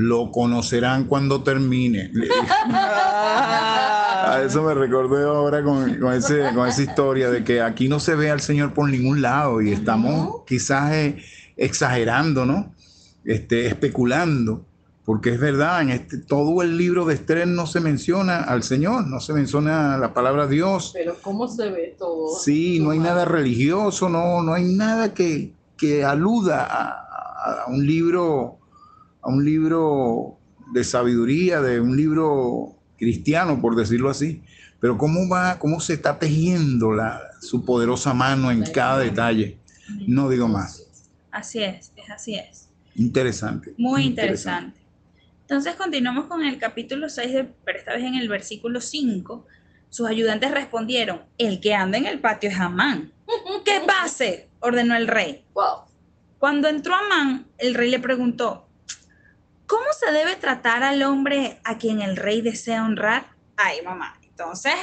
Lo 0.01 0.31
conocerán 0.31 1.07
cuando 1.07 1.43
termine. 1.43 2.09
Dijo. 2.15 2.33
A 2.71 4.43
eso 4.47 4.63
me 4.63 4.73
recordé 4.73 5.25
ahora 5.25 5.65
con, 5.65 5.99
con 5.99 6.13
ese, 6.13 6.55
con 6.55 6.69
esa 6.69 6.83
historia 6.83 7.31
de 7.31 7.43
que 7.43 7.61
aquí 7.61 7.89
no 7.89 7.99
se 7.99 8.15
ve 8.15 8.31
al 8.31 8.41
Señor 8.41 8.75
por 8.75 8.89
ningún 8.89 9.23
lado 9.23 9.61
y 9.61 9.73
estamos 9.73 10.45
quizás 10.47 10.93
eh, 10.93 11.21
exagerando, 11.57 12.47
¿no? 12.47 12.73
Este, 13.25 13.67
especulando, 13.67 14.65
porque 15.05 15.31
es 15.31 15.41
verdad, 15.41 15.83
en 15.83 15.91
este, 15.91 16.19
todo 16.19 16.63
el 16.63 16.79
libro 16.79 17.05
de 17.05 17.15
Esther 17.15 17.49
no 17.49 17.67
se 17.67 17.81
menciona 17.81 18.45
al 18.45 18.63
Señor, 18.63 19.05
no 19.09 19.19
se 19.19 19.33
menciona 19.33 19.99
la 19.99 20.15
palabra 20.15 20.47
Dios. 20.47 20.93
Pero 20.95 21.17
¿cómo 21.23 21.49
se 21.49 21.71
ve 21.71 21.97
todo? 21.99 22.39
Sí, 22.39 22.79
no 22.79 22.93
hay 22.93 23.01
nada 23.01 23.25
religioso, 23.25 24.09
no, 24.09 24.45
no 24.45 24.55
hay 24.55 24.63
nada 24.63 25.13
que, 25.13 25.55
que 25.77 26.05
aluda 26.05 26.69
a 26.71 27.65
un 27.67 27.85
libro, 27.85 28.59
a 29.23 29.29
un 29.29 29.45
libro 29.45 30.39
de 30.73 30.85
sabiduría, 30.85 31.61
de 31.61 31.81
un 31.81 31.97
libro 31.97 32.77
cristiano, 32.97 33.61
por 33.61 33.77
decirlo 33.77 34.11
así. 34.11 34.43
Pero 34.81 34.97
cómo 34.97 35.29
va, 35.29 35.59
cómo 35.59 35.81
se 35.81 35.95
está 35.95 36.19
tejiendo 36.19 36.93
la, 36.93 37.21
su 37.41 37.65
poderosa 37.65 38.15
mano 38.15 38.51
en 38.51 38.63
cada 38.73 38.99
detalle. 38.99 39.59
No 40.07 40.29
digo 40.29 40.47
más. 40.49 40.85
Así 41.31 41.63
es, 41.63 41.93
es 41.97 42.11
así 42.11 42.35
es. 42.37 42.69
Interesante. 42.95 43.75
Muy 43.77 44.05
interesante. 44.05 44.79
Entonces 45.43 45.75
continuamos 45.77 46.27
con 46.27 46.43
el 46.45 46.59
capítulo 46.59 47.09
6, 47.09 47.33
de- 47.33 47.49
pero 47.65 47.79
esta 47.79 47.95
vez 47.95 48.05
en 48.05 48.15
el 48.15 48.29
versículo 48.29 48.81
5. 48.81 49.47
Sus 49.91 50.07
ayudantes 50.07 50.51
respondieron, 50.51 51.23
el 51.39 51.61
que 51.61 51.75
anda 51.75 51.97
en 51.97 52.07
el 52.07 52.21
patio 52.21 52.51
es 52.51 52.61
Amán. 52.61 53.13
¿Qué 53.65 53.81
pase? 53.87 54.49
ordenó 54.61 54.95
el 54.97 55.07
rey. 55.09 55.45
Wow. 55.55 55.87
Cuando 56.39 56.69
entró 56.69 56.95
Amán, 56.95 57.47
el 57.59 57.75
rey 57.75 57.91
le 57.91 57.99
preguntó, 57.99 58.68
¿cómo 59.69 59.85
se 59.93 60.11
debe 60.11 60.35
tratar 60.35 60.83
al 60.83 61.03
hombre 61.05 61.61
a 61.63 61.79
quien 61.79 62.01
el 62.01 62.17
rey 62.17 62.41
desea 62.41 62.85
honrar? 62.85 63.29
Ay, 63.57 63.83
mamá. 63.83 64.19
Entonces, 64.23 64.75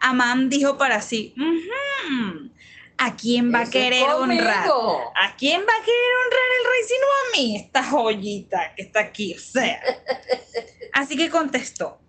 Amán 0.00 0.48
dijo 0.48 0.76
para 0.76 1.00
sí, 1.00 1.34
"Ujú, 1.36 2.50
¿a 2.98 3.14
quién 3.16 3.52
va 3.54 3.60
a 3.60 3.62
Eso 3.62 3.72
querer 3.72 4.02
honrar? 4.10 4.68
¿A 5.16 5.36
quién 5.36 5.60
va 5.60 5.72
a 5.72 5.84
querer 5.84 6.12
honrar 6.24 6.48
el 6.58 6.66
rey 6.66 6.82
sino 6.88 7.06
a 7.06 7.36
mí? 7.36 7.56
Esta 7.56 7.84
joyita 7.84 8.74
que 8.74 8.82
está 8.82 9.00
aquí, 9.00 9.34
o 9.34 9.38
sea. 9.38 9.80
Así 10.92 11.16
que 11.16 11.30
contestó, 11.30 12.00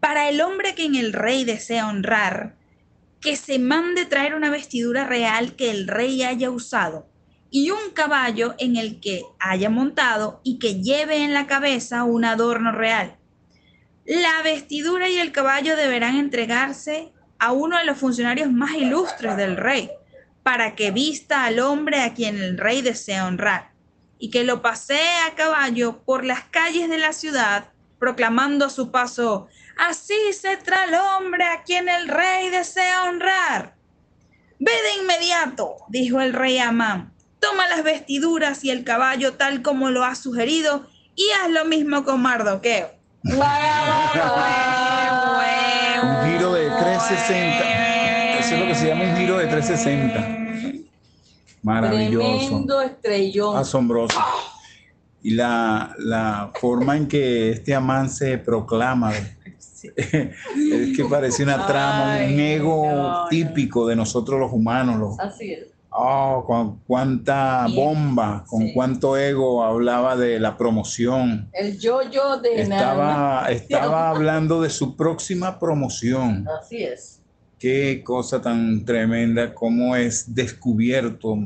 para 0.00 0.28
el 0.28 0.40
hombre 0.40 0.70
a 0.70 0.74
quien 0.74 0.94
el 0.96 1.12
rey 1.12 1.44
desea 1.44 1.88
honrar, 1.88 2.56
que 3.20 3.36
se 3.36 3.58
mande 3.58 4.04
traer 4.04 4.34
una 4.34 4.50
vestidura 4.50 5.06
real 5.06 5.56
que 5.56 5.70
el 5.70 5.88
rey 5.88 6.22
haya 6.22 6.50
usado 6.50 7.08
y 7.54 7.70
un 7.70 7.92
caballo 7.92 8.56
en 8.58 8.74
el 8.74 8.98
que 8.98 9.22
haya 9.38 9.70
montado 9.70 10.40
y 10.42 10.58
que 10.58 10.82
lleve 10.82 11.18
en 11.18 11.32
la 11.32 11.46
cabeza 11.46 12.02
un 12.02 12.24
adorno 12.24 12.72
real. 12.72 13.16
La 14.04 14.42
vestidura 14.42 15.08
y 15.08 15.18
el 15.18 15.30
caballo 15.30 15.76
deberán 15.76 16.16
entregarse 16.16 17.12
a 17.38 17.52
uno 17.52 17.78
de 17.78 17.84
los 17.84 17.96
funcionarios 17.96 18.50
más 18.50 18.72
ilustres 18.72 19.36
del 19.36 19.56
rey, 19.56 19.88
para 20.42 20.74
que 20.74 20.90
vista 20.90 21.44
al 21.44 21.60
hombre 21.60 22.02
a 22.02 22.12
quien 22.12 22.42
el 22.42 22.58
rey 22.58 22.82
desea 22.82 23.24
honrar, 23.24 23.70
y 24.18 24.30
que 24.30 24.42
lo 24.42 24.60
pasee 24.60 25.20
a 25.24 25.36
caballo 25.36 26.02
por 26.02 26.24
las 26.24 26.42
calles 26.42 26.90
de 26.90 26.98
la 26.98 27.12
ciudad, 27.12 27.68
proclamando 28.00 28.64
a 28.64 28.70
su 28.70 28.90
paso, 28.90 29.46
así 29.76 30.32
se 30.32 30.56
trae 30.56 30.88
el 30.88 30.96
hombre 30.96 31.44
a 31.44 31.62
quien 31.62 31.88
el 31.88 32.08
rey 32.08 32.50
desea 32.50 33.04
honrar. 33.04 33.76
Ve 34.58 34.72
de 34.72 35.02
inmediato, 35.02 35.76
dijo 35.88 36.20
el 36.20 36.32
rey 36.32 36.58
Amán, 36.58 37.13
toma 37.50 37.68
las 37.68 37.82
vestiduras 37.84 38.64
y 38.64 38.70
el 38.70 38.84
caballo 38.84 39.34
tal 39.34 39.62
como 39.62 39.90
lo 39.90 40.04
has 40.04 40.18
sugerido, 40.18 40.86
y 41.16 41.24
haz 41.42 41.50
lo 41.50 41.64
mismo 41.64 42.04
con 42.04 42.20
Mardoqueo. 42.22 42.90
Un 43.24 43.32
giro 46.32 46.54
de 46.54 46.68
360. 46.68 48.38
Eso 48.38 48.54
es 48.54 48.60
lo 48.60 48.66
que 48.66 48.74
se 48.74 48.86
llama 48.88 49.04
un 49.04 49.16
giro 49.16 49.38
de 49.38 49.46
360. 49.46 50.28
Maravilloso. 51.62 52.38
Tremendo 52.46 52.82
estrellón. 52.82 53.56
Asombroso. 53.56 54.20
Y 55.22 55.30
la, 55.30 55.94
la 55.98 56.50
forma 56.60 56.96
en 56.96 57.08
que 57.08 57.50
este 57.52 57.74
Amán 57.74 58.10
se 58.10 58.36
proclama 58.36 59.12
es 59.96 60.96
que 60.96 61.04
parece 61.08 61.42
una 61.44 61.66
trama, 61.66 62.16
un 62.26 62.38
ego 62.40 62.86
no, 62.90 63.22
no. 63.22 63.28
típico 63.28 63.86
de 63.86 63.96
nosotros 63.96 64.38
los 64.38 64.52
humanos. 64.52 64.98
los- 64.98 65.18
Así 65.20 65.52
es. 65.52 65.68
Oh, 65.96 66.42
con 66.44 66.80
cuánta 66.88 67.66
Y- 67.68 67.76
bomba, 67.76 68.44
con 68.48 68.62
sí. 68.62 68.72
cuánto 68.74 69.16
ego 69.16 69.62
hablaba 69.62 70.16
de 70.16 70.40
la 70.40 70.56
promoción. 70.56 71.48
El 71.52 71.78
yo-yo 71.78 72.38
de 72.38 72.66
nada. 72.66 73.48
Estaba, 73.48 73.50
estaba 73.52 74.10
hablando 74.10 74.60
de 74.60 74.70
su 74.70 74.96
próxima 74.96 75.58
promoción. 75.60 76.46
Así 76.60 76.82
es. 76.82 77.20
Qué 77.60 78.02
cosa 78.04 78.42
tan 78.42 78.84
tremenda, 78.84 79.54
cómo 79.54 79.94
es 79.94 80.34
descubierto 80.34 81.38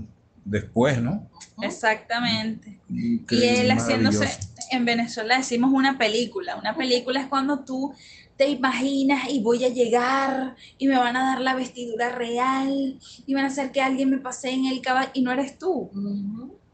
después, 0.46 1.00
¿no? 1.02 1.28
Exactamente. 1.60 2.78
Y 2.88 3.14
Increíble, 3.16 3.60
él 3.60 3.70
haciéndose, 3.70 4.28
en 4.70 4.84
Venezuela 4.86 5.36
decimos 5.36 5.70
una 5.72 5.98
película. 5.98 6.56
Una 6.56 6.74
película 6.74 7.20
es 7.20 7.26
cuando 7.26 7.60
tú 7.60 7.92
te 8.38 8.48
imaginas 8.48 9.28
y 9.28 9.40
voy 9.40 9.64
a 9.64 9.68
llegar 9.68 10.54
y 10.78 10.86
me 10.86 10.96
van 10.96 11.16
a 11.16 11.30
dar 11.32 11.40
la 11.40 11.56
vestidura 11.56 12.08
real 12.10 12.96
y 13.26 13.34
van 13.34 13.44
a 13.44 13.48
hacer 13.48 13.72
que 13.72 13.80
alguien 13.82 14.10
me 14.10 14.18
pase 14.18 14.50
en 14.50 14.66
el 14.66 14.80
caballo 14.80 15.10
y 15.12 15.22
no 15.22 15.32
eres 15.32 15.58
tú. 15.58 15.90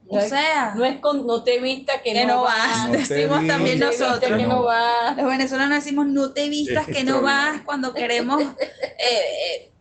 O 0.06 0.20
sea, 0.20 0.74
no 0.76 0.84
es 0.84 1.00
con 1.00 1.26
no 1.26 1.42
te 1.42 1.58
vista 1.60 2.02
que, 2.02 2.12
que 2.12 2.26
no 2.26 2.42
vas. 2.42 2.86
No 2.86 2.92
Decimos 2.98 3.40
vi. 3.40 3.48
también 3.48 3.78
No 3.80 3.86
nosotros. 3.86 4.38
que 4.38 4.46
no 4.46 4.62
vas. 4.64 5.16
Los 5.16 5.26
venezolanos 5.26 5.82
decimos 5.82 6.06
no 6.06 6.32
te 6.32 6.50
vistas 6.50 6.86
que 6.86 7.02
no 7.02 7.22
vas 7.22 7.62
cuando 7.62 7.94
queremos 7.94 8.42
eh, 8.42 8.70
eh, 8.98 9.72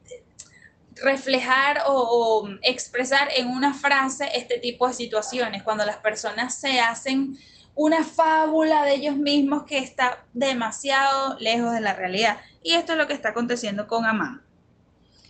reflejar 0.96 1.82
o, 1.88 1.94
o 2.46 2.50
expresar 2.62 3.28
en 3.36 3.50
una 3.50 3.74
frase 3.74 4.30
este 4.34 4.58
tipo 4.58 4.88
de 4.88 4.94
situaciones, 4.94 5.64
cuando 5.64 5.86
las 5.86 5.98
personas 5.98 6.56
se 6.56 6.80
hacen 6.80 7.38
una 7.76 8.04
fábula 8.04 8.84
de 8.86 8.94
ellos 8.96 9.16
mismos 9.16 9.64
que 9.64 9.80
está 9.80 10.26
demasiado 10.34 11.38
lejos 11.40 11.74
de 11.74 11.82
la 11.82 11.94
realidad. 11.94 12.40
Y 12.62 12.74
esto 12.74 12.92
es 12.94 12.98
lo 12.98 13.08
que 13.08 13.14
está 13.14 13.30
aconteciendo 13.30 13.88
con 13.88 14.06
Amán. 14.06 14.44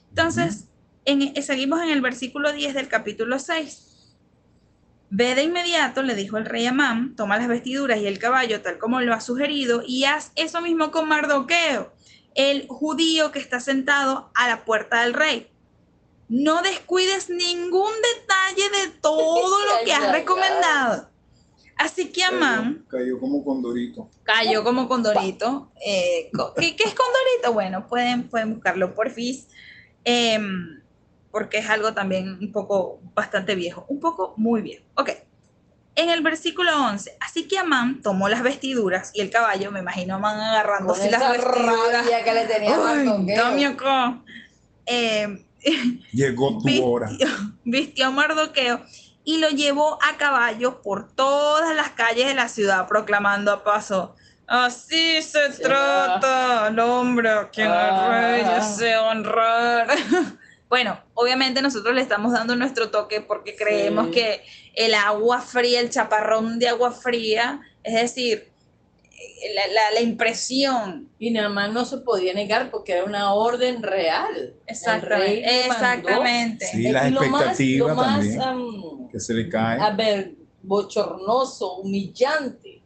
Entonces, 0.09 0.65
en- 1.05 1.21
eh, 1.35 1.41
seguimos 1.41 1.81
en 1.81 1.89
el 1.89 2.01
versículo 2.01 2.51
10 2.51 2.73
del 2.73 2.87
capítulo 2.89 3.39
6. 3.39 3.89
Ve 5.09 5.35
de 5.35 5.43
inmediato, 5.43 6.01
le 6.01 6.15
dijo 6.15 6.37
el 6.37 6.45
rey 6.45 6.65
Amán, 6.65 7.15
toma 7.15 7.37
las 7.37 7.47
vestiduras 7.47 7.99
y 7.99 8.07
el 8.07 8.17
caballo 8.19 8.61
tal 8.61 8.77
como 8.79 8.99
lo 9.01 9.13
ha 9.13 9.21
sugerido 9.21 9.83
y 9.85 10.05
haz 10.05 10.31
eso 10.35 10.59
mismo 10.61 10.89
con 10.91 11.07
Mardoqueo, 11.07 11.93
el 12.35 12.67
judío 12.67 13.31
que 13.31 13.37
está 13.39 13.59
sentado 13.59 14.31
a 14.33 14.47
la 14.47 14.65
puerta 14.65 15.01
del 15.03 15.13
rey. 15.13 15.49
No 16.29 16.61
descuides 16.63 17.29
ningún 17.29 17.91
detalle 18.17 18.69
de 18.85 18.91
todo 19.01 19.59
lo 19.65 19.85
que 19.85 19.93
has 19.93 20.11
recomendado. 20.11 21.09
Así 21.83 22.11
que 22.13 22.23
Amán 22.23 22.85
Cayó, 22.87 23.03
cayó 23.05 23.19
como 23.19 23.43
condorito. 23.43 24.09
cayó 24.23 24.63
como 24.63 24.87
condorito. 24.87 25.69
eh, 25.85 26.31
¿qué, 26.55 26.75
qué 26.77 26.83
es 26.85 26.95
condorito? 26.95 27.51
Bueno, 27.53 27.87
pueden, 27.87 28.29
pueden 28.29 28.53
buscarlo 28.53 28.95
por 28.95 29.09
FIS. 29.09 29.47
Em, 30.05 30.81
porque 31.29 31.57
es 31.57 31.69
algo 31.69 31.93
también 31.93 32.37
un 32.39 32.51
poco 32.53 33.01
bastante 33.13 33.55
viejo, 33.55 33.85
un 33.89 33.99
poco 33.99 34.33
muy 34.37 34.61
viejo. 34.61 34.85
Ok. 34.95 35.09
En 35.95 36.09
el 36.09 36.21
versículo 36.21 36.71
11, 36.85 37.17
así 37.19 37.47
que 37.49 37.59
Amán 37.59 38.01
tomó 38.01 38.29
las 38.29 38.43
vestiduras 38.43 39.11
y 39.13 39.19
el 39.21 39.29
caballo, 39.29 39.69
me 39.69 39.79
imagino 39.81 40.15
Amán 40.15 40.39
agarrándose 40.39 41.01
Con 41.01 41.11
las 41.11 41.31
vestiduras. 41.33 41.91
rabia 41.91 42.23
que 42.23 42.33
le 42.33 42.45
tenía 42.45 42.77
Ay. 42.87 43.75
Eh, 44.85 45.45
Llegó 46.11 46.57
tu 46.59 46.83
hora. 46.85 47.07
vistió, 47.09 47.27
vistió 47.65 48.07
a 48.07 48.11
Mardoqueo 48.11 48.81
y 49.25 49.37
lo 49.39 49.49
llevó 49.49 49.97
a 50.03 50.17
caballo 50.17 50.81
por 50.81 51.07
todas 51.13 51.75
las 51.75 51.89
calles 51.91 52.27
de 52.27 52.33
la 52.33 52.47
ciudad, 52.49 52.87
proclamando 52.87 53.51
a 53.51 53.63
paso. 53.63 54.15
Así 54.47 55.21
se 55.21 55.49
trata 55.49 56.65
al 56.65 56.77
hombre 56.79 57.29
a 57.29 57.49
quien 57.49 57.69
Ah. 57.71 58.41
el 58.41 58.43
rey 58.43 58.55
desea 58.55 59.01
honrar. 59.03 59.87
Bueno, 60.69 60.99
obviamente 61.13 61.61
nosotros 61.61 61.93
le 61.93 62.01
estamos 62.01 62.31
dando 62.33 62.55
nuestro 62.55 62.89
toque 62.89 63.21
porque 63.21 63.55
creemos 63.55 64.07
Sí. 64.07 64.11
que 64.13 64.43
el 64.73 64.95
agua 64.95 65.39
fría, 65.39 65.79
el 65.79 65.91
chaparrón 65.91 66.57
de 66.57 66.67
agua 66.69 66.91
fría, 66.91 67.61
es 67.83 67.93
decir, 67.93 68.51
la, 69.55 69.67
la- 69.73 69.91
la 69.93 70.01
impresión 70.01 71.09
Y 71.19 71.31
nada 71.31 71.49
más 71.49 71.71
no 71.71 71.85
se 71.85 71.97
podía 71.99 72.33
negar 72.33 72.71
porque 72.71 72.93
era 72.93 73.03
una 73.05 73.33
orden 73.33 73.81
real. 73.83 74.55
Exactamente. 74.67 75.65
Exactamente. 75.65 76.65
Sí, 76.67 76.83
la 76.91 77.07
Y 77.07 77.11
lo 77.11 77.21
más- 77.21 77.41
expectativa 77.41 77.87
lo 77.89 77.95
más, 77.95 78.15
también. 78.19 78.41
am, 78.41 79.07
Que 79.09 79.19
se 79.19 79.33
le 79.33 79.47
cae. 79.49 79.79
a 79.79 79.89
ver, 79.91 80.33
bochornoso, 80.61 81.77
humillante, 81.77 82.81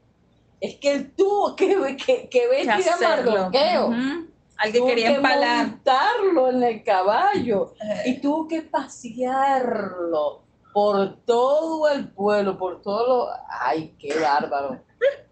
es 0.60 0.76
que 0.76 0.92
él 0.94 1.12
tuvo 1.16 1.56
que, 1.56 1.68
que, 2.06 2.28
que 2.30 2.30
que 2.30 2.48
vestir 2.48 2.90
a. 2.92 2.98
Mardoqueo. 2.98 3.88
Ujú. 3.90 4.28
Al 4.60 4.72
que 4.72 4.80
Tuvo 4.80 4.88
quería 4.88 5.12
empalar. 5.16 5.68
montarlo 5.68 6.50
en 6.50 6.64
el 6.64 6.84
caballo 6.84 7.76
y 8.08 8.14
tuvo 8.20 8.48
que 8.48 8.64
pasearlo 8.64 10.42
por 10.78 11.26
todo 11.26 11.90
el 11.90 12.08
pueblo, 12.10 12.56
por 12.56 12.84
todo 12.84 13.08
lo... 13.08 13.28
¡Ay, 13.50 13.96
qué 13.98 14.14
bárbaro! 14.20 14.80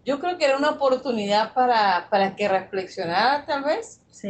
Yo 0.04 0.18
creo 0.18 0.36
que 0.38 0.44
era 0.44 0.56
una 0.56 0.70
oportunidad 0.70 1.54
para, 1.54 2.08
para 2.10 2.34
que 2.34 2.48
reflexionara 2.48 3.46
tal 3.46 3.62
vez, 3.62 4.00
sí. 4.10 4.28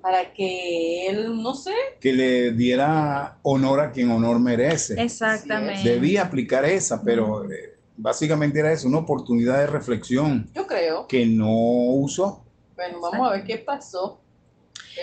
para 0.00 0.32
que 0.32 1.08
él, 1.08 1.42
no 1.42 1.56
sé, 1.56 1.74
Que 1.98 2.12
le 2.12 2.52
diera 2.52 3.38
honor 3.42 3.80
a 3.80 3.90
quien 3.90 4.12
honor 4.12 4.38
merece. 4.38 5.02
Exactamente. 5.02 5.82
Debía 5.82 6.22
aplicar 6.22 6.64
esa, 6.64 7.02
pero 7.02 7.42
eh, 7.50 7.76
básicamente 7.96 8.60
era 8.60 8.70
eso, 8.70 8.86
una 8.86 8.98
oportunidad 8.98 9.58
de 9.58 9.66
reflexión 9.66 10.48
yo 10.54 10.68
creo. 10.68 11.08
que 11.08 11.26
no 11.26 11.50
usó. 11.50 12.44
Bueno, 12.76 13.00
vamos 13.00 13.28
a 13.28 13.32
ver 13.32 13.44
qué 13.44 13.58
pasó. 13.58 14.20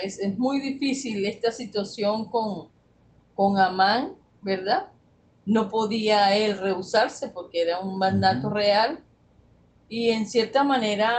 Es, 0.02 0.20
es 0.20 0.38
muy 0.38 0.58
difícil 0.58 1.26
esta 1.26 1.52
situación 1.52 2.30
con, 2.30 2.68
con 3.34 3.58
Amán, 3.58 4.14
¿verdad? 4.40 4.86
No 5.50 5.68
podía 5.68 6.36
él 6.36 6.56
rehusarse 6.58 7.28
porque 7.28 7.62
era 7.62 7.80
un 7.80 7.98
mandato 7.98 8.50
real. 8.50 9.00
Y 9.88 10.10
en 10.10 10.24
cierta 10.28 10.62
manera, 10.62 11.10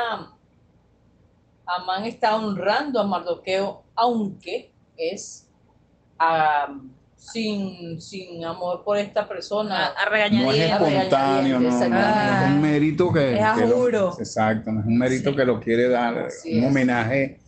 Amán 1.66 2.06
está 2.06 2.38
honrando 2.38 3.02
a 3.02 3.04
Mardoqueo, 3.06 3.84
aunque 3.94 4.72
es 4.96 5.50
sin, 7.18 8.00
sin 8.00 8.46
amor 8.46 8.84
por 8.86 8.98
esta 8.98 9.22
A, 9.22 9.28
persona. 9.28 9.88
a 9.88 10.30
No 10.30 10.50
es 10.54 10.60
espontáneo, 10.72 11.60
no, 11.60 11.70
no, 11.70 11.70
no, 11.70 11.76
Exactamente. 11.76 12.46
es 12.46 12.52
un 12.52 12.62
mérito 12.62 13.12
que, 13.12 13.34
Es 13.38 13.44
a 13.44 13.56
que 13.56 13.66
lo- 13.68 14.18
exacto, 14.18 14.72
no 14.72 14.80
es 14.80 14.86
un 14.86 14.98
mérito 14.98 15.30
Sí. 15.32 15.36
que 15.36 15.46
lo 15.46 15.60
quiere 15.60 15.90
dar, 15.90 16.18
Así 16.20 16.58
un 16.58 16.64
es. 16.64 16.70
homenaje 16.72 17.41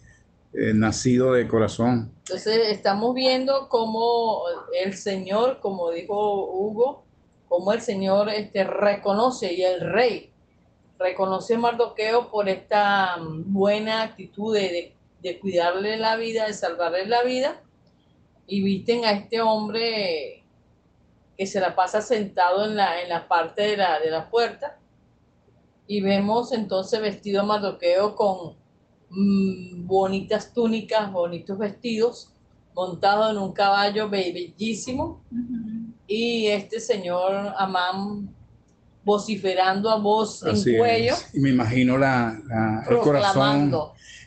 eh, 0.53 0.73
nacido 0.73 1.33
de 1.33 1.47
corazón. 1.47 2.11
Entonces 2.19 2.69
estamos 2.69 3.13
viendo 3.15 3.67
cómo 3.69 4.43
el 4.83 4.93
Señor, 4.93 5.59
como 5.59 5.91
dijo 5.91 6.45
Hugo, 6.51 7.03
cómo 7.49 7.73
el 7.73 7.81
Señor 7.81 8.29
este, 8.29 8.63
reconoce 8.63 9.53
y 9.53 9.63
el 9.63 9.81
rey 9.81 10.31
reconoce 10.99 11.55
a 11.55 11.59
Mardoqueo 11.59 12.29
por 12.29 12.47
esta 12.47 13.17
mm, 13.17 13.51
buena 13.53 14.03
actitud 14.03 14.53
de, 14.55 14.93
de- 15.21 15.39
cuidarle 15.39 15.97
la 15.97 16.15
vida, 16.17 16.47
de 16.47 16.53
salvarle 16.53 17.05
la 17.05 17.23
vida, 17.23 17.61
y 18.47 18.61
visten 18.61 19.05
a 19.05 19.11
este 19.11 19.41
hombre 19.41 20.43
que 21.37 21.47
se 21.47 21.59
la 21.59 21.75
pasa 21.75 22.01
sentado 22.01 22.65
en 22.65 22.75
la, 22.75 23.01
en 23.01 23.09
la 23.09 23.27
parte 23.27 23.61
de 23.63 23.77
la, 23.77 23.99
de 23.99 24.11
la 24.11 24.29
puerta, 24.29 24.77
y 25.87 26.01
vemos 26.01 26.51
entonces 26.53 27.01
vestido 27.01 27.43
Mardoqueo 27.45 28.15
con 28.15 28.55
mm, 29.15 29.85
bonitas 29.87 30.53
túnicas, 30.53 31.11
bonitos 31.11 31.57
vestidos, 31.57 32.29
montado 32.75 33.29
en 33.31 33.37
un 33.37 33.53
caballo 33.53 34.09
be- 34.09 34.31
bellísimo, 34.33 35.21
y 36.07 36.47
este 36.47 36.79
señor 36.79 37.53
Amán 37.57 38.29
vociferando 39.05 39.89
a 39.89 39.97
voz 39.97 40.43
Así 40.43 40.71
en 40.71 40.77
cuello, 40.77 41.13
es. 41.13 41.29
Y 41.33 41.39
me 41.39 41.49
imagino 41.49 41.97
la, 41.97 42.39
la- 42.47 42.85
el 42.89 42.99
corazón, 42.99 43.71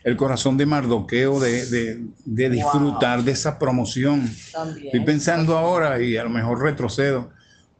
el 0.05 0.17
corazón 0.17 0.57
de 0.57 0.67
Mardoqueo 0.67 1.41
de, 1.41 1.67
de- 1.67 2.07
de 2.25 2.51
disfrutar 2.51 3.23
de 3.23 3.33
esa 3.33 3.59
promoción. 3.59 4.31
también. 4.53 4.87
Estoy 4.87 5.01
pensando 5.01 5.57
ahora, 5.57 6.01
y 6.01 6.17
a 6.17 6.25
lo 6.25 6.31
mejor 6.31 6.63
retrocedo, 6.63 7.31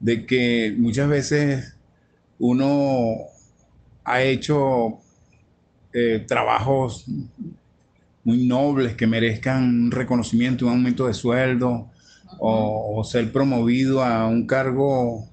de 0.01 0.27
que 0.27 0.75
muchas 0.77 1.09
veces 1.09 1.77
uno 2.39 3.15
ha 4.05 4.23
hecho 4.23 4.99
eh, 5.99 6.27
trabajos 6.29 7.07
muy 8.23 8.47
nobles 8.47 8.95
que 8.97 9.07
merezcan 9.07 9.65
un 9.65 9.91
reconocimiento, 9.91 10.67
un 10.67 10.73
aumento 10.73 11.07
de 11.07 11.15
sueldo 11.15 11.89
o, 12.39 12.99
o 12.99 13.03
ser 13.03 13.33
promovido 13.33 14.05
a 14.05 14.27
un 14.27 14.47
cargo, 14.47 15.27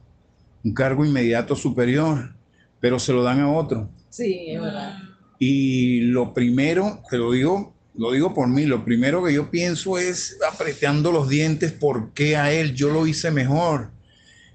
un 0.63 0.73
cargo 0.73 1.04
inmediato 1.04 1.54
superior, 1.54 2.34
pero 2.80 2.97
se 2.97 3.12
lo 3.12 3.23
dan 3.23 3.41
a 3.41 3.52
otro. 3.52 3.89
Sí, 4.10 4.45
es 4.47 4.62
verdad. 4.62 4.99
Y 5.38 5.99
lo 6.02 6.34
primero, 6.34 7.02
te 7.10 7.17
lo 7.17 7.34
digo, 7.34 7.73
lo 7.95 8.13
digo 8.13 8.34
por 8.34 8.47
mí, 8.47 8.65
lo 8.65 8.86
primero 8.86 9.21
que 9.21 9.34
yo 9.34 9.52
pienso 9.52 9.97
es 9.97 10.38
apretando 10.49 11.12
los 11.12 11.28
dientes 11.28 11.73
porque 11.73 12.38
a 12.38 12.54
él 12.54 12.73
yo 12.73 12.88
lo 12.88 13.06
hice 13.06 13.32
mejor. 13.32 13.89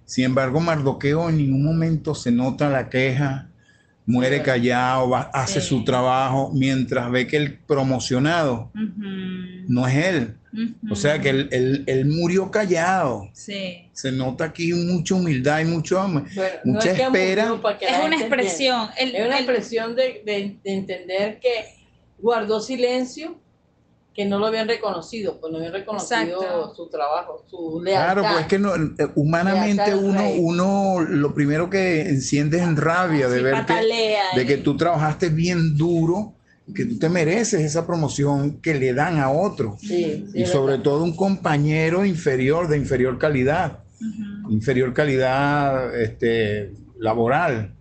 Sin 0.06 0.24
embargo, 0.24 0.58
Mardoqueo 0.58 1.28
en 1.28 1.36
ningún 1.36 1.64
momento 1.66 2.14
se 2.14 2.32
nota 2.32 2.70
la 2.70 2.88
queja, 2.88 3.50
muere 4.08 4.42
callado, 4.42 5.10
va- 5.10 5.30
hace 5.34 5.60
Sí. 5.60 5.68
su 5.68 5.84
trabajo, 5.84 6.50
mientras 6.54 7.10
ve 7.10 7.26
que 7.26 7.36
el 7.36 7.58
promocionado 7.58 8.70
no 8.74 9.86
es 9.86 9.94
él. 9.96 10.34
O 10.90 10.96
sea 10.96 11.20
que 11.20 11.28
él, 11.28 11.48
él- 11.52 11.84
él 11.86 12.06
murió 12.06 12.50
callado. 12.50 13.28
Sí. 13.34 13.86
Se 13.92 14.10
nota 14.10 14.44
aquí 14.44 14.72
mucha 14.72 15.14
humildad 15.14 15.60
y 15.60 15.66
mucho 15.66 16.00
amor. 16.00 16.24
Bueno, 16.34 16.56
no 16.64 16.72
Mucha 16.72 16.90
es 16.92 16.96
que 16.96 17.02
espera. 17.04 17.52
Es 17.80 18.04
una 18.04 18.16
expresión. 18.16 18.88
El-. 18.96 19.14
Es 19.14 19.26
una 19.26 19.38
el- 19.38 19.44
expresión 19.44 19.94
de, 19.94 20.22
de- 20.24 20.56
de 20.64 20.72
entender 20.72 21.38
que 21.38 21.66
guardó 22.18 22.60
silencio, 22.60 23.38
que 24.18 24.24
no 24.26 24.40
lo 24.40 24.46
habían 24.46 24.66
reconocido, 24.66 25.38
pues 25.40 25.52
no 25.52 25.58
habían 25.58 25.72
reconocido 25.74 26.42
Exacto. 26.42 26.74
su 26.74 26.88
trabajo, 26.88 27.44
su 27.48 27.80
lealtad. 27.80 28.14
Claro, 28.14 28.22
pues 28.32 28.40
es 28.40 28.46
que 28.48 28.58
no, 28.58 28.74
eh, 28.74 29.08
humanamente 29.14 29.94
uno, 29.94 30.18
rey. 30.20 30.38
uno 30.40 31.00
lo 31.08 31.32
primero 31.34 31.70
que 31.70 32.00
enciende 32.00 32.56
es 32.56 32.64
en 32.64 32.76
rabia 32.76 33.28
de 33.28 33.38
sí, 33.38 33.44
ver 33.44 33.54
que, 33.54 33.60
patalea 33.60 34.22
de 34.34 34.44
que 34.44 34.54
y- 34.54 34.62
tú 34.64 34.76
trabajaste 34.76 35.28
bien 35.28 35.76
duro, 35.76 36.32
que 36.74 36.84
tú 36.84 36.98
te 36.98 37.08
mereces 37.08 37.60
esa 37.60 37.86
promoción 37.86 38.60
que 38.60 38.74
le 38.74 38.92
dan 38.92 39.18
a 39.20 39.30
otro. 39.30 39.76
Sí, 39.78 40.26
sí, 40.32 40.42
Y 40.42 40.46
sobre 40.46 40.72
verdad. 40.72 40.82
todo 40.82 41.04
un 41.04 41.14
compañero 41.14 42.04
inferior, 42.04 42.66
de 42.66 42.76
inferior 42.76 43.18
calidad, 43.20 43.84
inferior 44.50 44.92
calidad 44.94 45.94
este, 45.94 46.72
laboral 46.98 47.72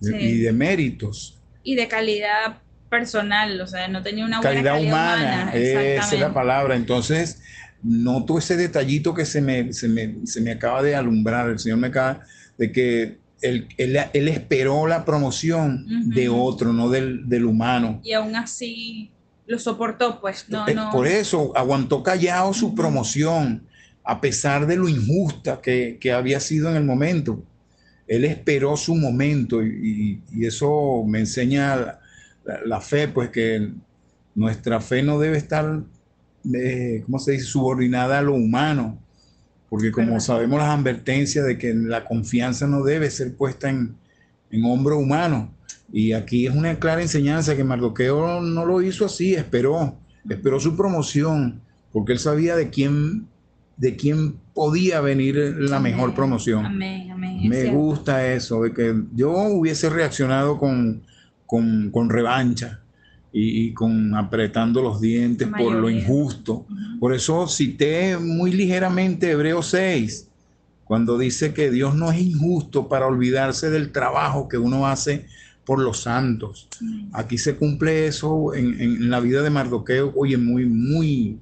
Sí. 0.00 0.14
y 0.18 0.38
de 0.40 0.52
méritos. 0.52 1.38
Y 1.62 1.74
de 1.76 1.88
calidad 1.88 2.56
personal, 2.98 3.60
o 3.60 3.66
sea, 3.66 3.88
no 3.88 4.02
tenía 4.02 4.24
una 4.24 4.38
buena 4.40 4.50
calidad 4.62 4.74
calidad 4.74 4.92
humana, 4.92 5.50
esa 5.54 6.14
es 6.14 6.20
la 6.20 6.32
palabra. 6.34 6.76
Entonces, 6.76 7.40
noto 7.82 8.38
ese 8.38 8.56
detallito 8.56 9.12
que 9.14 9.24
se 9.24 9.40
me, 9.40 9.72
se 9.72 9.88
me, 9.88 10.14
se 10.24 10.40
me 10.40 10.52
acaba 10.52 10.82
de 10.82 10.94
alumbrar, 10.94 11.48
el 11.50 11.58
Señor 11.58 11.78
me 11.78 11.88
acaba 11.88 12.20
de 12.56 12.70
que 12.70 13.18
él, 13.42 13.66
él, 13.76 13.98
él 14.12 14.28
esperó 14.28 14.86
la 14.86 15.04
promoción 15.04 15.84
de 16.14 16.28
otro, 16.28 16.72
no 16.72 16.88
del, 16.88 17.28
del 17.28 17.44
humano. 17.44 18.00
Y 18.02 18.12
aún 18.12 18.36
así 18.36 19.10
lo 19.46 19.58
soportó, 19.58 20.20
pues, 20.20 20.46
no, 20.48 20.66
no. 20.66 20.90
Por 20.90 21.06
eso 21.06 21.52
aguantó 21.56 22.02
callado 22.02 22.54
su 22.54 22.74
promoción, 22.74 23.62
a 24.04 24.20
pesar 24.20 24.66
de 24.66 24.76
lo 24.76 24.88
injusta 24.88 25.60
que, 25.60 25.98
que 26.00 26.12
había 26.12 26.38
sido 26.40 26.70
en 26.70 26.76
el 26.76 26.84
momento. 26.84 27.42
Él 28.06 28.24
esperó 28.24 28.76
su 28.76 28.94
momento 28.94 29.62
y, 29.62 30.20
y- 30.32 30.40
y 30.40 30.46
eso 30.46 31.04
me 31.06 31.20
enseña 31.20 31.98
la, 32.64 32.80
fe, 32.80 33.08
pues 33.08 33.30
que 33.30 33.70
nuestra 34.34 34.80
fe 34.80 35.02
no 35.02 35.18
debe 35.18 35.38
estar, 35.38 35.82
eh, 36.52 37.02
¿cómo 37.06 37.18
se 37.18 37.32
dice?, 37.32 37.44
subordinada 37.44 38.18
a 38.18 38.22
lo 38.22 38.34
humano, 38.34 38.98
porque 39.68 39.90
como 39.90 40.08
¿Verdad? 40.08 40.20
sabemos 40.20 40.60
las 40.60 40.78
advertencias 40.78 41.46
de 41.46 41.58
que 41.58 41.74
la 41.74 42.04
confianza 42.04 42.66
no 42.66 42.82
debe 42.82 43.10
ser 43.10 43.34
puesta 43.34 43.70
en, 43.70 43.94
en 44.50 44.64
hombro 44.64 44.98
humano. 44.98 45.52
Y 45.92 46.12
aquí 46.12 46.46
es 46.46 46.54
una 46.54 46.78
clara 46.78 47.02
enseñanza 47.02 47.56
que 47.56 47.64
Mardoqueo 47.64 48.40
no 48.40 48.64
lo 48.64 48.82
hizo 48.82 49.06
así, 49.06 49.34
esperó, 49.34 49.96
esperó 50.28 50.60
su 50.60 50.76
promoción, 50.76 51.60
porque 51.92 52.12
él 52.12 52.18
sabía 52.18 52.56
de 52.56 52.70
quién 52.70 53.26
de 53.76 53.96
quién 53.96 54.36
podía 54.54 55.00
venir 55.00 55.34
la 55.58 55.80
mejor 55.80 56.14
promoción. 56.14 56.64
Amén, 56.64 57.10
amén. 57.10 57.40
es 57.42 57.48
Me 57.48 57.72
gusta 57.72 58.32
eso, 58.32 58.62
de 58.62 58.72
que 58.72 58.94
yo 59.14 59.32
hubiese 59.32 59.90
reaccionado 59.90 60.58
con, 60.58 61.02
con, 61.54 61.90
con 61.92 62.10
revancha 62.10 62.80
y, 63.32 63.66
y 63.66 63.72
con 63.74 64.16
apretando 64.16 64.82
los 64.82 65.00
dientes 65.00 65.46
por 65.56 65.72
lo 65.72 65.88
injusto. 65.88 66.66
Por 66.98 67.14
eso 67.14 67.46
cité 67.46 68.18
muy 68.18 68.50
ligeramente 68.50 69.30
Hebreos 69.30 69.68
6, 69.68 70.26
cuando 70.82 71.16
dice 71.16 71.54
que 71.54 71.70
Dios 71.70 71.94
no 71.94 72.10
es 72.10 72.20
injusto 72.20 72.88
para 72.88 73.06
olvidarse 73.06 73.70
del 73.70 73.92
trabajo 73.92 74.48
que 74.48 74.58
uno 74.58 74.88
hace 74.88 75.26
por 75.64 75.78
los 75.78 76.00
santos. 76.00 76.66
Aquí 77.12 77.38
se 77.38 77.54
cumple 77.54 78.08
eso 78.08 78.52
en, 78.52 78.80
en 78.80 79.08
la 79.08 79.20
vida 79.20 79.40
de 79.42 79.50
Mardoqueo, 79.50 80.12
oye, 80.16 80.36
muy, 80.36 80.66
muy, 80.66 81.38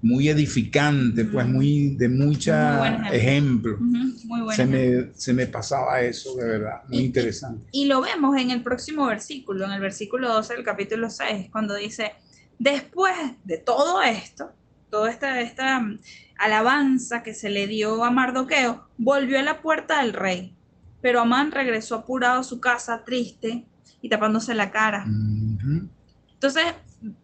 muy 0.00 0.28
edificante, 0.28 1.24
pues 1.24 1.44
Ujú. 1.46 1.54
muy 1.54 1.96
de 1.96 2.08
Muy 2.08 2.26
mucha 2.26 2.86
ejemplo. 2.86 3.12
ejemplo. 3.16 3.74
Ujú, 3.74 4.26
Muy 4.26 4.40
bueno. 4.42 4.52
Se 4.52 4.66
me, 4.66 5.10
se 5.14 5.32
me 5.34 5.46
pasaba 5.46 6.00
eso, 6.00 6.36
de 6.36 6.44
verdad, 6.46 6.82
muy 6.88 6.98
Y- 6.98 7.04
interesante. 7.06 7.68
Y 7.72 7.86
lo 7.86 8.00
vemos 8.00 8.36
en 8.36 8.50
el 8.50 8.62
próximo 8.62 9.06
versículo, 9.06 9.64
en 9.64 9.72
el 9.72 9.80
versículo 9.80 10.28
12 10.32 10.54
del 10.54 10.64
capítulo 10.64 11.10
6, 11.10 11.48
cuando 11.50 11.74
dice, 11.74 12.12
después 12.58 13.14
de 13.44 13.58
todo 13.58 14.00
esto, 14.02 14.52
toda 14.90 15.10
esta, 15.10 15.40
esta 15.40 15.80
mm, 15.80 15.98
alabanza 16.38 17.22
que 17.22 17.34
se 17.34 17.50
le 17.50 17.66
dio 17.66 18.04
a 18.04 18.10
Mardoqueo, 18.10 18.88
volvió 18.98 19.38
a 19.38 19.42
la 19.42 19.60
puerta 19.60 20.00
del 20.02 20.12
rey. 20.12 20.54
Pero 21.02 21.20
Amán 21.20 21.50
regresó 21.52 21.94
apurado 21.96 22.40
a 22.40 22.44
su 22.44 22.60
casa, 22.60 23.04
triste 23.04 23.66
y 24.00 24.08
tapándose 24.08 24.54
la 24.54 24.70
cara. 24.70 25.04
Entonces, 26.34 26.64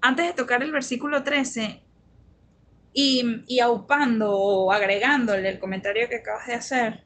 antes 0.01 0.27
de 0.27 0.33
tocar 0.33 0.63
el 0.63 0.73
versículo 0.73 1.23
13 1.23 1.83
y, 2.94 3.42
y 3.48 3.61
aupando 3.61 4.30
o 4.30 4.72
agregándole 4.72 5.48
el 5.50 5.59
comentario 5.59 6.09
que 6.09 6.16
acabas 6.16 6.46
de 6.46 6.54
hacer, 6.54 7.04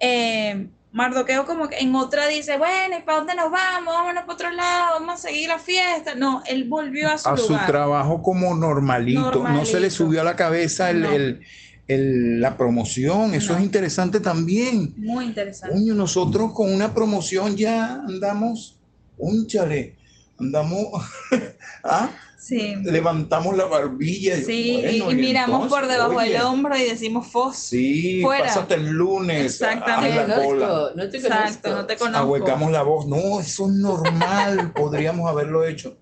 eh, 0.00 0.68
Mardoqueo 0.90 1.44
como 1.44 1.68
que 1.68 1.78
en 1.80 1.94
otra 1.94 2.26
dice, 2.28 2.56
bueno, 2.56 2.96
¿y 2.98 3.02
para 3.02 3.18
dónde 3.18 3.34
nos 3.34 3.50
vamos? 3.50 3.92
Vámonos 3.94 4.22
para 4.22 4.32
otro 4.32 4.50
lado, 4.50 4.94
vamos 5.00 5.14
a 5.16 5.28
seguir 5.28 5.48
la 5.48 5.58
fiesta. 5.58 6.14
No, 6.14 6.42
él 6.46 6.64
volvió 6.64 7.10
a 7.10 7.18
su 7.18 7.28
A 7.28 7.36
su 7.36 7.56
trabajo 7.66 8.22
como 8.22 8.54
normalito, 8.54 9.44
no 9.46 9.64
se 9.66 9.80
le 9.80 9.90
subió 9.90 10.22
a 10.22 10.24
la 10.24 10.34
cabeza 10.34 10.88
el- 10.90 11.02
No. 11.02 11.10
el- 11.12 11.40
el- 11.88 12.40
la 12.40 12.56
promoción, 12.56 13.34
eso 13.34 13.52
No. 13.52 13.58
es 13.58 13.64
interesante 13.64 14.20
también. 14.20 14.94
Muy 14.96 15.26
interesante. 15.26 15.78
Nosotros 15.78 16.52
con 16.54 16.72
una 16.72 16.94
promoción 16.94 17.54
ya 17.54 17.96
andamos, 18.06 18.78
únchale, 19.18 19.94
andamos, 20.38 21.02
¿ah? 21.84 22.10
Sí, 22.38 22.76
levantamos 22.82 23.56
la 23.56 23.66
barbilla. 23.66 24.38
y 24.38 24.44
sí, 24.44 24.80
bueno, 24.80 25.10
y, 25.10 25.12
y 25.12 25.16
miramos 25.16 25.64
entonces, 25.64 25.78
por 25.78 25.88
debajo 25.88 26.16
oye, 26.16 26.30
del 26.32 26.42
hombro 26.42 26.76
y 26.78 26.84
decimos 26.84 27.26
fos. 27.26 27.56
Sí, 27.56 28.22
Fuera. 28.22 28.44
pásate 28.46 28.74
el 28.76 28.88
lunes. 28.88 29.44
Exactamente. 29.44 30.18
haz 30.18 30.28
la 30.28 30.44
cola. 30.44 30.90
no 30.94 31.10
te 31.10 31.16
Exacto, 31.18 31.60
conozco. 31.62 31.68
no 31.82 31.86
te 31.86 31.96
conozco. 31.96 32.18
Ahuecamos 32.18 32.70
la 32.72 32.82
voz. 32.82 33.06
No, 33.06 33.40
eso 33.40 33.66
es 33.66 33.72
normal. 33.74 34.72
Podríamos 34.74 35.28
haberlo 35.28 35.64
hecho. 35.66 35.98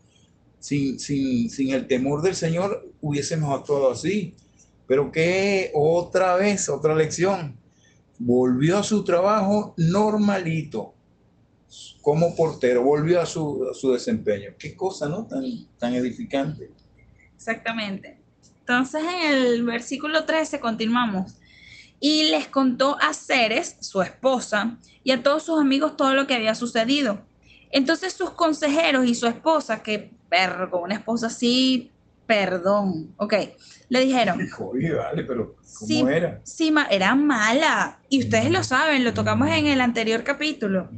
Sin, 0.60 1.00
sin, 1.00 1.50
sin 1.50 1.70
el 1.70 1.88
temor 1.88 2.22
del 2.22 2.36
Señor 2.36 2.86
hubiésemos 3.00 3.58
actuado 3.58 3.90
así. 3.90 4.36
Pero 4.86 5.10
que 5.10 5.72
otra 5.74 6.36
vez, 6.36 6.68
otra 6.68 6.94
lección. 6.94 7.56
Volvió 8.18 8.78
a 8.78 8.82
su 8.84 9.02
trabajo 9.02 9.74
normalito. 9.78 10.94
Como 12.02 12.34
portero, 12.36 12.82
volvió 12.82 13.20
a 13.20 13.26
su, 13.26 13.66
a 13.70 13.74
su 13.74 13.92
desempeño. 13.92 14.50
Qué 14.58 14.76
cosa, 14.76 15.08
¿no? 15.08 15.26
Tan, 15.26 15.42
tan 15.78 15.94
edificante. 15.94 16.70
Exactamente. 17.34 18.18
Entonces 18.60 19.02
en 19.02 19.32
el 19.34 19.62
versículo 19.64 20.24
13 20.24 20.60
continuamos. 20.60 21.34
Y 22.00 22.24
les 22.30 22.48
contó 22.48 22.96
a 23.00 23.14
Ceres, 23.14 23.76
su 23.80 24.02
esposa, 24.02 24.78
y 25.02 25.12
a 25.12 25.22
todos 25.22 25.44
sus 25.44 25.58
amigos 25.60 25.96
todo 25.96 26.14
lo 26.14 26.26
que 26.26 26.34
había 26.34 26.54
sucedido. 26.54 27.20
Entonces 27.70 28.12
sus 28.12 28.30
consejeros 28.30 29.06
y 29.06 29.14
su 29.14 29.26
esposa, 29.26 29.82
que 29.82 30.10
perro, 30.28 30.70
con 30.70 30.82
una 30.82 30.94
esposa 30.96 31.28
así, 31.28 31.90
perdón, 32.26 33.14
ok, 33.16 33.34
le 33.88 34.00
dijeron, 34.00 34.40
Oye, 34.58 34.92
vale, 34.92 35.22
pero 35.24 35.54
¿cómo 35.78 35.86
Sí. 35.86 36.00
era? 36.08 36.42
ma- 36.72 36.86
era 36.90 37.14
mala, 37.14 38.00
y 38.08 38.20
ustedes 38.20 38.50
lo 38.50 38.62
saben, 38.64 39.04
lo 39.04 39.14
tocamos 39.14 39.48
en 39.48 39.66
el 39.66 39.80
anterior 39.80 40.22
capítulo. 40.24 40.90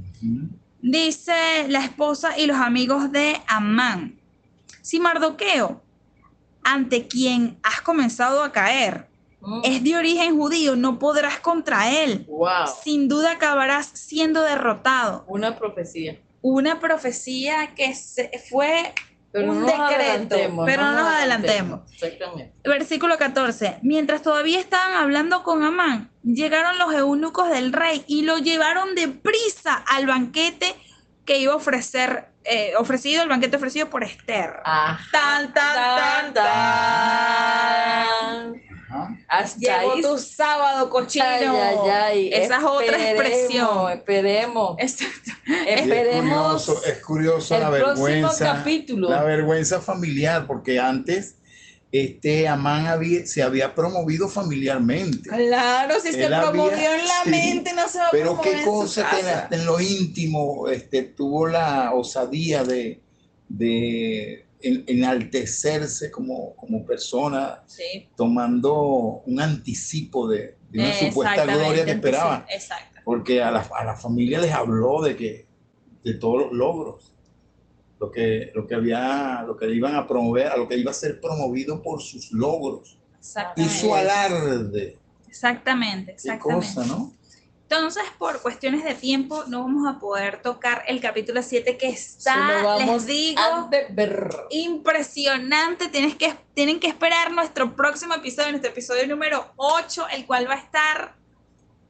Dice 0.81 1.67
la 1.69 1.81
esposa 1.85 2.39
y 2.39 2.47
los 2.47 2.57
amigos 2.57 3.11
de 3.13 3.41
Amán. 3.47 4.19
Si 4.81 5.01
Mardoqueo, 5.01 5.83
ante 6.63 7.07
quien 7.09 7.59
has 7.63 7.81
comenzado 7.81 8.43
a 8.43 8.53
caer, 8.53 9.09
Mm. 9.41 9.61
es 9.65 9.85
de 9.85 9.97
origen 9.97 10.37
judío, 10.37 10.75
no 10.77 10.99
podrás 10.99 11.39
contra 11.39 11.91
él. 12.03 12.25
Wow. 12.29 12.49
Sin 12.83 13.09
duda 13.09 13.33
acabarás 13.33 13.87
siendo 13.95 14.43
derrotado. 14.43 15.25
Una 15.29 15.57
profecía. 15.57 16.19
Una 16.43 16.81
profecía 16.81 17.75
que 17.75 17.95
se 17.95 18.31
fue, 18.51 18.93
Pero 19.31 19.53
Un 19.53 19.61
no 19.61 19.67
decreto, 19.67 20.37
pero 20.65 20.83
no 20.83 20.93
nos 20.93 21.09
adelantemos. 21.09 21.81
Exactamente. 21.93 22.55
versículo 22.65 23.19
14, 23.19 23.79
mientras 23.83 24.23
todavía 24.23 24.59
estaban 24.59 24.95
hablando 24.95 25.43
con 25.43 25.63
Amán, 25.63 26.11
llegaron 26.23 26.79
los 26.79 26.95
eunucos 26.95 27.51
del 27.51 27.73
rey 27.73 28.05
y 28.07 28.23
lo 28.23 28.39
llevaron 28.39 28.95
deprisa 28.95 29.75
al 29.75 30.07
banquete 30.07 30.75
que 31.27 31.39
iba 31.39 31.53
a 31.53 31.57
ofrecer, 31.57 32.29
eh, 32.45 32.73
ofrecido, 32.79 33.23
el 33.23 33.29
banquete 33.29 33.57
ofrecido 33.57 33.91
por 33.91 34.03
Esther. 34.03 34.61
Ah. 34.65 34.99
Tan, 35.13 35.53
tan, 35.53 35.75
tan, 35.75 36.35
tan. 36.35 38.68
Ajá. 38.91 39.19
Hasta 39.29 39.59
Llegó 39.81 39.93
ahí. 39.95 40.03
tu 40.03 40.19
sábado, 40.19 40.89
cochino. 40.89 41.25
Ay, 41.27 41.45
ay, 41.47 41.91
ay. 41.91 42.31
Esa 42.33 42.57
es 42.59 42.65
otra 42.65 43.11
expresión. 43.11 43.93
Esperemos. 43.93 44.77
Exacto. 44.79 45.31
Y 45.47 45.53
es 45.69 45.81
Esperemos 45.83 46.65
curioso, 46.65 46.85
es 46.87 46.99
curioso 47.05 47.55
el 47.55 47.61
la 47.61 47.71
próximo 47.71 48.05
vergüenza. 48.05 48.45
capítulo. 48.55 49.11
La 49.11 49.23
vergüenza 49.25 49.81
familiar, 49.81 50.47
porque 50.47 50.79
antes 50.81 51.35
este 51.91 52.47
Amán 52.49 52.87
había, 52.87 53.27
se 53.27 53.43
había 53.43 53.75
promovido 53.75 54.29
familiarmente. 54.29 55.29
Claro, 55.29 55.95
si 56.01 56.13
se 56.13 56.25
había- 56.27 56.43
promovió 56.43 56.93
en 56.95 57.07
la 57.07 57.25
sí, 57.25 57.31
mente, 57.31 57.73
no 57.73 57.89
se 57.89 57.99
va 57.99 58.09
a 58.09 58.11
Pero 58.11 58.41
qué 58.43 58.63
cosa 58.65 59.09
que 59.11 59.55
en, 59.57 59.65
lo 59.65 59.81
íntimo 59.81 60.69
este, 60.69 61.03
tuvo 61.03 61.47
la 61.47 61.93
osadía 61.95 62.63
de, 62.63 63.01
enaltecerse 64.61 66.11
como, 66.11 66.55
como 66.57 66.85
persona, 66.85 67.63
Sí. 67.67 68.09
tomando 68.17 69.23
un 69.27 69.41
anticipo 69.41 70.29
de, 70.29 70.57
de 70.71 70.79
una 70.81 70.93
supuesta 70.95 71.45
gloria 71.45 71.85
que 71.85 71.93
esperaba. 71.93 72.45
sí, 72.49 72.55
Exacto. 72.55 73.01
porque 73.05 73.43
a 73.43 73.51
la, 73.51 73.61
a 73.79 73.85
la 73.85 73.97
familia 73.97 74.41
les 74.41 74.53
habló 74.53 75.03
de 75.03 75.17
que 75.17 75.47
de 76.05 76.15
todos 76.15 76.39
los 76.47 76.53
logros 76.53 77.15
lo 78.01 78.11
que 78.13 78.53
lo 78.55 78.67
que 78.67 78.75
había 78.77 79.43
lo 79.47 79.57
que 79.57 79.69
iban 79.71 79.97
a 79.97 80.07
promover 80.07 80.47
a 80.47 80.57
lo 80.57 80.69
que 80.69 80.77
iba 80.77 80.91
a 80.93 80.95
ser 80.95 81.21
promovido 81.21 81.83
por 81.83 82.01
sus 82.01 82.31
logros 82.33 82.99
y 83.57 83.65
su 83.65 83.93
alarde 83.95 84.97
Exactamente, 85.29 86.07
qué 86.07 86.13
exactamente. 86.13 86.67
cosa 86.75 86.87
no 86.87 87.13
Entonces, 87.71 88.05
por 88.17 88.41
cuestiones 88.41 88.83
de 88.83 88.95
tiempo, 88.95 89.45
no 89.47 89.63
vamos 89.63 89.87
a 89.87 89.99
poder 89.99 90.41
tocar 90.41 90.85
el 90.89 91.03
capítulo 91.03 91.43
7 91.43 91.77
que 91.77 91.91
está, 91.91 92.63
vamos 92.63 93.05
les 93.05 93.07
digo, 93.07 93.41
a 93.43 93.69
beber. 93.69 94.35
impresionante. 94.49 95.89
Tienes 95.89 96.17
que, 96.17 96.35
tienen 96.55 96.81
que 96.81 96.87
esperar 96.87 97.31
nuestro 97.31 97.77
próximo 97.77 98.15
episodio, 98.15 98.53
nuestro 98.53 98.71
episodio 98.71 99.07
número 99.07 99.53
8, 99.57 100.07
el 100.13 100.25
cual 100.25 100.49
va 100.49 100.55
a 100.55 100.59
estar 100.59 101.15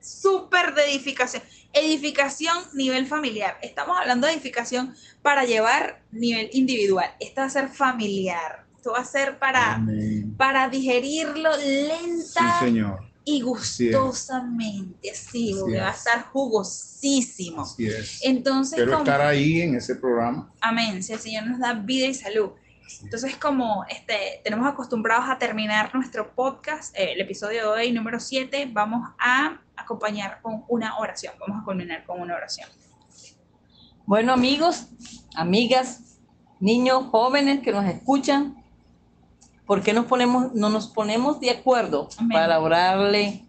súper 0.00 0.74
de 0.74 0.90
edificación. 0.90 1.44
Edificación 1.72 2.56
nivel 2.72 3.06
familiar. 3.06 3.56
Estamos 3.62 3.96
hablando 4.00 4.26
de 4.26 4.32
edificación 4.32 4.96
para 5.22 5.44
llevar 5.44 6.02
nivel 6.10 6.50
individual. 6.54 7.14
Esto 7.20 7.42
va 7.42 7.46
a 7.46 7.50
ser 7.50 7.68
familiar. 7.68 8.66
Esto 8.74 8.92
va 8.92 8.98
a 8.98 9.04
ser 9.04 9.38
para, 9.38 9.74
Amén. 9.74 10.34
para 10.36 10.68
digerirlo 10.68 11.54
sí 11.54 11.88
lenta 11.88 12.58
señor 12.58 13.07
y 13.30 13.42
gustosamente, 13.42 15.14
sí, 15.14 15.52
Así 15.52 15.60
porque 15.60 15.76
es. 15.76 15.82
va 15.82 15.88
a 15.88 15.92
estar 15.92 16.24
jugosísimo. 16.32 17.62
así 17.62 17.86
es 17.86 18.20
Entonces, 18.24 18.76
quiero 18.76 18.92
como, 18.92 19.04
estar 19.04 19.20
ahí 19.20 19.60
en 19.60 19.74
ese 19.74 19.96
programa 19.96 20.50
amén, 20.60 21.02
si 21.02 21.12
el 21.12 21.18
Señor 21.18 21.46
nos 21.46 21.58
da 21.58 21.74
vida 21.74 22.06
y 22.06 22.14
salud. 22.14 22.52
Entonces, 23.02 23.36
como 23.36 23.84
este, 23.90 24.40
tenemos 24.42 24.66
acostumbrados 24.66 25.28
a 25.28 25.36
terminar 25.36 25.94
nuestro 25.94 26.34
podcast, 26.34 26.96
eh, 26.96 27.12
el 27.12 27.20
episodio 27.20 27.64
de 27.64 27.68
hoy, 27.68 27.92
número 27.92 28.18
7, 28.18 28.70
vamos 28.72 29.10
a 29.18 29.60
acompañar 29.76 30.40
con 30.40 30.64
una 30.68 30.96
oración. 30.98 31.34
Vamos 31.38 31.60
a 31.60 31.64
culminar 31.66 32.06
con 32.06 32.22
una 32.22 32.34
oración. 32.34 32.66
Bueno, 34.06 34.32
amigos, 34.32 34.86
amigas, 35.36 36.18
niños, 36.60 37.04
jóvenes 37.10 37.60
que 37.60 37.72
nos 37.72 37.84
escuchan, 37.84 38.57
¿por 39.68 39.82
qué 39.82 39.92
nos 39.92 40.06
ponemos, 40.06 40.52
no 40.54 40.68
nos 40.70 40.88
ponemos 40.88 41.38
de 41.38 41.50
acuerdo 41.50 42.08
Amén. 42.18 42.30
para 42.36 42.58
orarle 42.58 43.44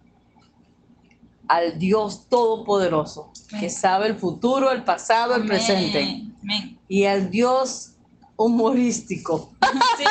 al 1.48 1.80
Dios 1.80 2.28
Todopoderoso, 2.30 3.32
Amén. 3.50 3.62
que 3.62 3.70
sabe 3.72 4.06
el 4.08 4.16
futuro, 4.16 4.70
el 4.72 4.84
pasado, 4.84 5.36
el 5.36 5.48
presente, 5.48 6.30
Amén. 6.44 6.78
y 6.88 7.06
al 7.06 7.32
Dios 7.32 7.94
humorístico, 8.36 9.50
Sí, 9.98 10.04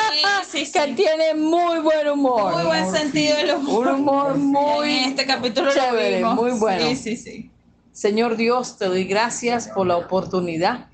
sí, 0.51 0.65
sí. 0.65 0.71
que 0.71 0.93
tiene 0.93 1.33
muy 1.35 1.79
buen 1.79 2.07
humor. 2.09 2.53
Muy 2.53 2.63
buen 2.63 2.91
sentido 2.91 3.35
del 3.37 3.55
humor. 3.55 3.87
Un 3.87 3.93
humor 4.01 4.37
muy 4.37 4.89
En 4.89 5.09
este 5.11 5.25
capítulo 5.25 5.71
chévere, 5.73 6.21
lo 6.21 6.29
vimos. 6.31 6.35
muy 6.35 6.59
bueno. 6.59 6.85
Sí, 6.89 6.95
sí, 6.95 7.17
sí. 7.17 7.51
Señor 7.91 8.35
Dios, 8.35 8.77
te 8.77 8.85
doy 8.85 9.03
gracias 9.05 9.67
por 9.69 9.85
la 9.87 9.97
oportunidad 9.97 10.87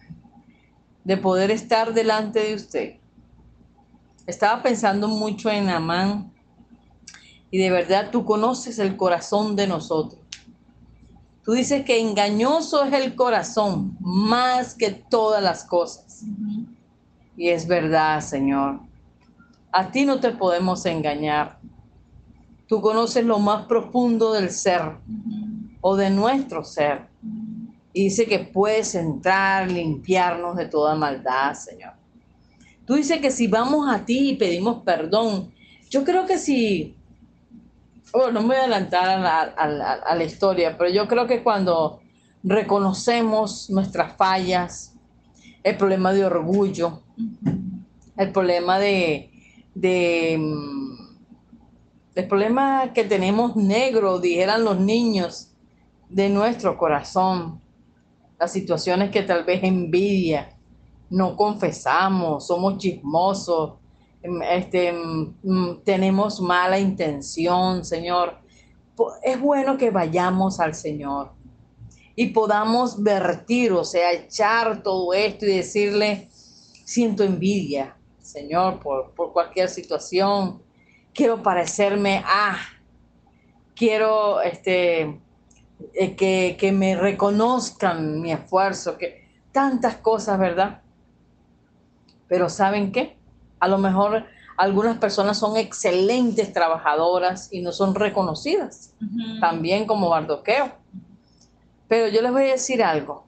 de 1.03 1.17
poder 1.17 1.51
estar 1.51 1.93
delante 1.93 2.39
de 2.39 2.55
usted. 2.55 2.95
Estaba 4.27 4.63
pensando 4.63 5.07
mucho 5.07 5.49
en 5.49 5.69
Amán 5.69 6.31
y 7.51 7.59
de 7.59 7.69
verdad 7.69 8.09
tú 8.11 8.25
conoces 8.25 8.79
el 8.79 8.97
corazón 8.97 9.55
de 9.55 9.67
nosotros. 9.67 10.19
Tú 11.43 11.51
dices 11.51 11.85
que 11.85 11.99
engañoso 11.99 12.83
es 12.83 12.93
el 12.93 13.15
corazón 13.15 13.95
más 13.99 14.73
que 14.73 14.89
todas 14.89 15.43
las 15.43 15.63
cosas. 15.63 16.23
Y 17.37 17.49
es 17.49 17.67
verdad, 17.67 18.19
Señor. 18.21 18.79
A 19.71 19.91
ti 19.91 20.05
no 20.05 20.19
te 20.19 20.31
podemos 20.31 20.85
engañar. 20.87 21.59
Tú 22.67 22.81
conoces 22.81 23.23
lo 23.23 23.37
más 23.37 23.67
profundo 23.67 24.33
del 24.33 24.49
ser 24.49 24.97
o 25.81 25.95
de 25.95 26.09
nuestro 26.09 26.63
ser. 26.63 27.07
Y 27.93 28.05
dice 28.05 28.25
que 28.25 28.39
puedes 28.39 28.95
entrar, 28.95 29.69
limpiarnos 29.69 30.55
de 30.55 30.65
toda 30.65 30.95
maldad, 30.95 31.53
Señor. 31.53 31.93
Tú 32.85 32.95
dices 32.95 33.19
que 33.19 33.31
si 33.31 33.47
vamos 33.47 33.87
a 33.93 34.05
ti 34.05 34.29
y 34.31 34.35
pedimos 34.35 34.83
perdón, 34.83 35.51
yo 35.89 36.03
creo 36.03 36.25
que 36.25 36.37
si, 36.37 36.95
bueno, 38.13 38.31
no 38.33 38.41
me 38.41 38.47
voy 38.47 38.55
a 38.57 38.59
adelantar 38.61 39.09
a 39.09 39.19
la, 39.19 39.41
a 39.41 39.67
la- 39.67 39.93
a 39.93 40.15
la 40.15 40.23
historia, 40.23 40.77
pero 40.77 40.89
yo 40.89 41.07
creo 41.07 41.27
que 41.27 41.43
cuando 41.43 42.01
reconocemos 42.43 43.69
nuestras 43.69 44.15
fallas, 44.15 44.93
el 45.63 45.77
problema 45.77 46.13
de 46.13 46.25
orgullo, 46.25 47.01
el 48.17 48.31
problema 48.31 48.77
de, 48.79 49.31
de 49.73 50.37
mm, 50.39 50.95
el 52.15 52.27
problema 52.27 52.93
que 52.93 53.03
tenemos 53.03 53.55
negro, 53.55 54.19
dijeran 54.19 54.63
los 54.63 54.79
niños, 54.79 55.51
de 56.07 56.29
nuestro 56.29 56.77
corazón, 56.77 57.59
las 58.39 58.53
situaciones 58.53 59.09
que 59.09 59.23
tal 59.23 59.43
vez 59.43 59.63
envidia, 59.63 60.54
no 61.09 61.35
confesamos, 61.35 62.47
somos 62.47 62.77
chismosos, 62.77 63.73
em, 64.21 64.41
este, 64.41 64.91
mm, 64.91 65.83
tenemos 65.83 66.41
mala 66.41 66.79
intención, 66.79 67.85
Señor. 67.85 68.37
Es 69.23 69.39
bueno 69.39 69.77
que 69.77 69.91
vayamos 69.91 70.59
al 70.59 70.73
Señor 70.73 71.31
y 72.15 72.27
podamos 72.27 73.01
vertir, 73.01 73.73
o 73.73 73.83
sea, 73.83 74.13
echar 74.13 74.81
todo 74.81 75.13
esto 75.13 75.45
y 75.45 75.57
decirle, 75.57 76.29
siento 76.31 77.23
envidia, 77.23 77.97
Señor, 78.21 78.79
por, 78.79 79.11
por 79.11 79.33
cualquier 79.33 79.69
situación, 79.69 80.61
quiero 81.13 81.43
parecerme 81.43 82.23
a, 82.25 82.57
quiero 83.75 84.41
este, 84.41 85.19
eh, 85.93 86.15
que, 86.15 86.55
que 86.57 86.71
me 86.71 86.95
reconozcan 86.95 88.21
mi 88.21 88.31
esfuerzo, 88.31 88.97
que 88.97 89.25
tantas 89.51 89.97
cosas, 89.97 90.39
¿verdad? 90.39 90.81
Pero 92.27 92.49
¿saben 92.49 92.91
qué? 92.91 93.17
A 93.59 93.67
lo 93.67 93.77
mejor 93.77 94.25
algunas 94.57 94.97
personas 94.97 95.37
son 95.37 95.57
excelentes 95.57 96.53
trabajadoras 96.53 97.51
y 97.51 97.61
no 97.61 97.71
son 97.71 97.93
reconocidas, 97.93 98.93
también 99.41 99.85
como 99.85 100.09
Bardoqueo. 100.09 100.71
Pero 101.87 102.07
yo 102.07 102.21
les 102.21 102.31
voy 102.31 102.43
a 102.43 102.51
decir 102.53 102.83
algo. 102.83 103.25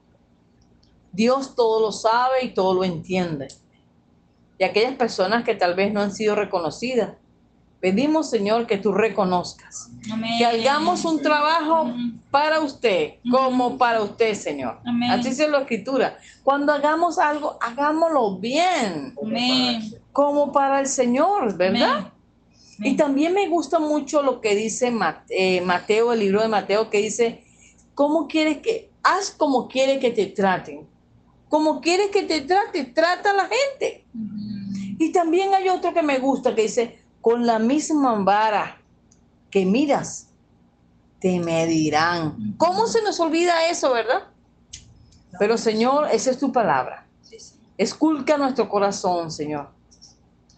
Dios 1.12 1.54
todo 1.54 1.80
lo 1.80 1.92
sabe 1.92 2.44
y 2.44 2.54
todo 2.54 2.74
lo 2.74 2.84
entiende. 2.84 3.48
Y 4.58 4.64
aquellas 4.64 4.94
personas 4.94 5.44
que 5.44 5.54
tal 5.54 5.74
vez 5.74 5.92
no 5.92 6.00
han 6.00 6.12
sido 6.12 6.34
reconocidas, 6.34 7.12
pedimos, 7.80 8.30
Señor, 8.30 8.66
que 8.66 8.78
tú 8.78 8.92
reconozcas. 8.92 9.90
Amén. 10.12 10.38
Que 10.38 10.44
hagamos 10.44 11.04
un 11.04 11.22
trabajo 11.22 11.92
para 12.30 12.60
usted, 12.60 13.14
como 13.30 13.78
para 13.78 14.02
usted, 14.02 14.34
Señor. 14.34 14.80
Amén. 14.84 15.10
Así 15.10 15.30
dice 15.30 15.48
la 15.48 15.60
escritura. 15.60 16.18
Cuando 16.42 16.72
hagamos 16.72 17.18
algo, 17.18 17.58
hagámoslo 17.60 18.36
bien, 18.38 19.14
como 20.12 20.52
para 20.52 20.80
el 20.80 20.86
Señor, 20.86 21.56
¿verdad? 21.56 22.12
Y 22.80 22.96
también 22.96 23.34
me 23.34 23.48
gusta 23.48 23.78
mucho 23.78 24.22
lo 24.22 24.40
que 24.40 24.54
dice 24.54 24.92
eh, 25.30 25.60
Mateo, 25.62 26.12
el 26.12 26.20
libro 26.20 26.42
de 26.42 26.48
Mateo, 26.48 26.90
que 26.90 26.98
dice, 26.98 27.44
¿cómo 27.94 28.28
quieres 28.28 28.58
que, 28.58 28.90
haz 29.02 29.30
como 29.30 29.68
quiere 29.68 29.98
que 29.98 30.10
te 30.10 30.26
traten? 30.26 30.86
Como 31.48 31.80
quieres 31.80 32.10
que 32.10 32.22
te 32.22 32.42
trate, 32.42 32.84
trata 32.84 33.30
a 33.30 33.34
la 33.34 33.48
gente. 33.48 34.04
Y 35.00 35.10
también 35.12 35.54
hay 35.54 35.68
otro 35.68 35.92
que 35.92 36.02
me 36.02 36.18
gusta, 36.18 36.54
que 36.54 36.62
dice, 36.62 36.98
con 37.28 37.44
la 37.44 37.58
misma 37.58 38.14
vara 38.24 38.80
que 39.50 39.66
miras, 39.66 40.28
te 41.20 41.38
medirán. 41.38 42.54
¿Cómo 42.56 42.86
se 42.86 43.02
nos 43.02 43.20
olvida 43.20 43.68
eso, 43.68 43.92
verdad? 43.92 44.28
Pero 45.38 45.58
Señor, 45.58 46.08
esa 46.10 46.30
es 46.30 46.38
tu 46.38 46.50
palabra. 46.50 47.06
Esculca 47.76 48.38
nuestro 48.38 48.66
corazón, 48.70 49.30
Señor. 49.30 49.68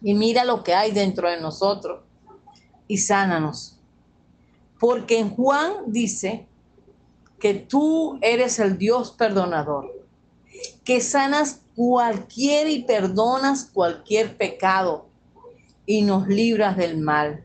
Y 0.00 0.14
mira 0.14 0.44
lo 0.44 0.62
que 0.62 0.72
hay 0.72 0.92
dentro 0.92 1.28
de 1.28 1.40
nosotros 1.40 2.04
y 2.87 2.98
sánanos. 2.98 3.76
Porque 4.78 5.18
en 5.18 5.30
Juan 5.30 5.72
dice 5.88 6.46
que 7.40 7.54
tú 7.54 8.16
eres 8.22 8.61
el 8.61 8.78
Dios 8.78 9.11
perdonador, 9.11 9.90
que 10.85 11.00
sanas 11.00 11.62
cualquier 11.74 12.68
y 12.68 12.85
perdonas 12.85 13.64
cualquier 13.64 14.37
pecado 14.37 15.10
y 15.90 16.03
nos 16.03 16.29
libras 16.29 16.76
del 16.76 16.98
mal. 16.98 17.42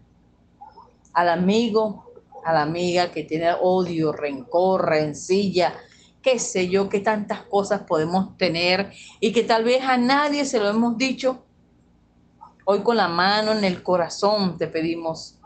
Al 1.13 1.29
amigo, 1.29 2.13
a 2.45 2.53
la 2.53 2.61
amiga 2.61 3.11
que 3.11 3.23
tiene 3.23 3.51
odio, 3.59 4.11
rencor, 4.11 4.85
rencilla, 4.85 5.73
qué 6.21 6.37
sé 6.37 6.69
yo, 6.69 6.87
qué 6.87 6.99
tantas 6.99 7.41
cosas 7.41 7.81
podemos 7.87 8.37
tener 8.37 8.93
y 9.19 9.31
que 9.31 9.41
tal 9.41 9.63
vez 9.63 9.81
a 9.81 9.97
nadie 9.97 10.45
se 10.45 10.59
lo 10.59 10.69
hemos 10.69 10.95
dicho. 10.95 11.43
Hoy 12.65 12.81
con 12.81 12.97
la 12.97 13.07
mano 13.07 13.51
en 13.51 13.63
el 13.63 13.81
corazón 13.81 14.59
te 14.59 14.67
pedimos 14.67 15.39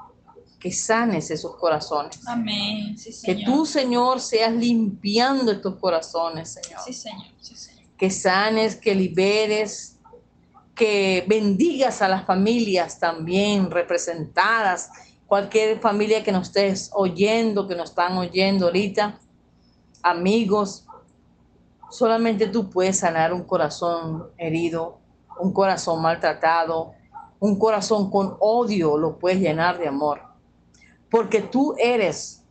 que 0.60 0.74
sanes 0.74 1.32
esos 1.32 1.56
corazones. 1.56 2.20
Amén. 2.28 2.98
Sí, 2.98 3.14
Que 3.24 3.46
tú, 3.46 3.66
Señor, 3.66 4.20
seas 4.20 4.52
limpiando 4.52 5.54
estos 5.54 5.76
corazones, 5.76 6.52
Señor. 6.52 6.82
Sí, 6.86 6.92
Señor. 6.92 7.28
Sí, 7.40 7.56
Señor. 7.56 7.86
Que 7.98 8.10
sanes, 8.10 8.76
que 8.76 8.94
liberes, 8.94 9.99
que 10.80 11.26
bendigas 11.28 12.02
a 12.02 12.08
las 12.08 12.26
familias 12.26 13.00
también 13.00 13.70
representadas. 13.70 14.90
Cualquier 15.28 15.78
familia 15.82 16.24
que 16.24 16.32
nos 16.32 16.48
estés 16.48 16.90
oyendo, 16.94 17.68
que 17.68 17.76
nos 17.76 17.90
están 17.90 18.18
oyendo 18.18 18.68
ahorita, 18.68 19.20
amigos, 20.02 20.86
solamente 21.92 22.48
tú 22.48 22.70
puedes 22.70 23.00
sanar 23.00 23.34
un 23.34 23.44
corazón 23.44 24.30
herido, 24.38 25.00
un 25.42 25.52
corazón 25.52 26.02
maltratado, 26.02 26.94
un 27.42 27.60
corazón 27.60 28.10
con 28.10 28.38
odio, 28.40 28.98
lo 28.98 29.20
puedes 29.20 29.42
llenar 29.42 29.80
de 29.80 29.90
amor. 29.90 30.22
Porque 31.12 31.42
tú 31.42 31.76
eres 31.78 32.42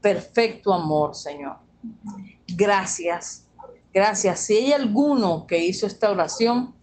perfecto 0.00 0.72
amor, 0.72 1.14
Señor. 1.14 1.58
Gracias, 2.48 3.46
gracias. 3.92 4.40
Si 4.40 4.56
hay 4.56 4.72
alguno 4.72 5.46
que 5.46 5.58
hizo 5.58 5.86
esta 5.86 6.10
oración, 6.10 6.74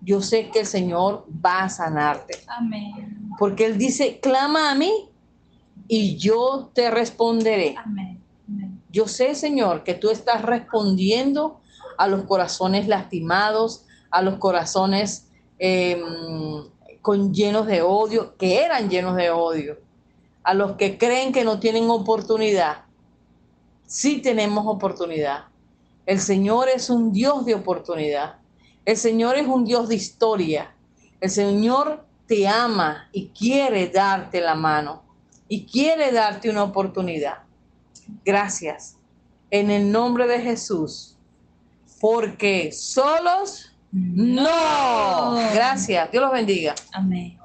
yo 0.00 0.22
sé 0.22 0.50
que 0.50 0.60
el 0.60 0.66
Señor 0.66 1.26
va 1.44 1.64
a 1.64 1.68
sanarte. 1.68 2.38
Amén. 2.46 3.34
Porque 3.38 3.66
Él 3.66 3.78
dice, 3.78 4.20
clama 4.20 4.70
a 4.70 4.74
mí 4.74 5.08
y 5.86 6.16
yo 6.16 6.70
te 6.74 6.90
responderé. 6.90 7.74
Amén. 7.78 8.20
Amén. 8.48 8.82
Yo 8.90 9.06
sé, 9.06 9.34
Señor, 9.34 9.84
que 9.84 9.94
tú 9.94 10.10
estás 10.10 10.42
respondiendo 10.42 11.60
a 11.98 12.06
los 12.06 12.22
corazones 12.24 12.88
lastimados, 12.88 13.84
a 14.10 14.22
los 14.22 14.38
corazones 14.38 15.28
eh, 15.58 16.00
con 17.02 17.34
llenos 17.34 17.66
de 17.66 17.82
odio, 17.82 18.36
que 18.36 18.62
eran 18.64 18.88
llenos 18.88 19.16
de 19.16 19.30
odio, 19.30 19.78
a 20.42 20.54
los 20.54 20.72
que 20.76 20.96
creen 20.96 21.32
que 21.32 21.44
no 21.44 21.58
tienen 21.58 21.90
oportunidad. 21.90 22.84
Sí 23.86 24.20
tenemos 24.22 24.66
oportunidad. 24.66 25.44
El 26.06 26.20
Señor 26.20 26.68
es 26.68 26.88
un 26.88 27.12
Dios 27.12 27.44
de 27.44 27.54
oportunidad. 27.54 28.36
El 28.84 28.96
Señor 28.96 29.36
es 29.36 29.46
un 29.46 29.64
Dios 29.64 29.88
de 29.88 29.94
historia. 29.94 30.74
El 31.20 31.30
Señor 31.30 32.04
te 32.26 32.46
ama 32.46 33.08
y 33.12 33.28
quiere 33.28 33.88
darte 33.88 34.40
la 34.40 34.54
mano 34.54 35.02
y 35.48 35.64
quiere 35.64 36.12
darte 36.12 36.50
una 36.50 36.62
oportunidad. 36.62 37.38
Gracias. 38.24 38.96
En 39.50 39.70
el 39.70 39.90
nombre 39.90 40.26
de 40.26 40.40
Jesús. 40.40 41.16
Porque 42.00 42.70
solos 42.70 43.72
no. 43.90 45.34
Gracias. 45.54 46.10
Dios 46.10 46.22
los 46.22 46.32
bendiga. 46.32 46.74
Amén. 46.92 47.37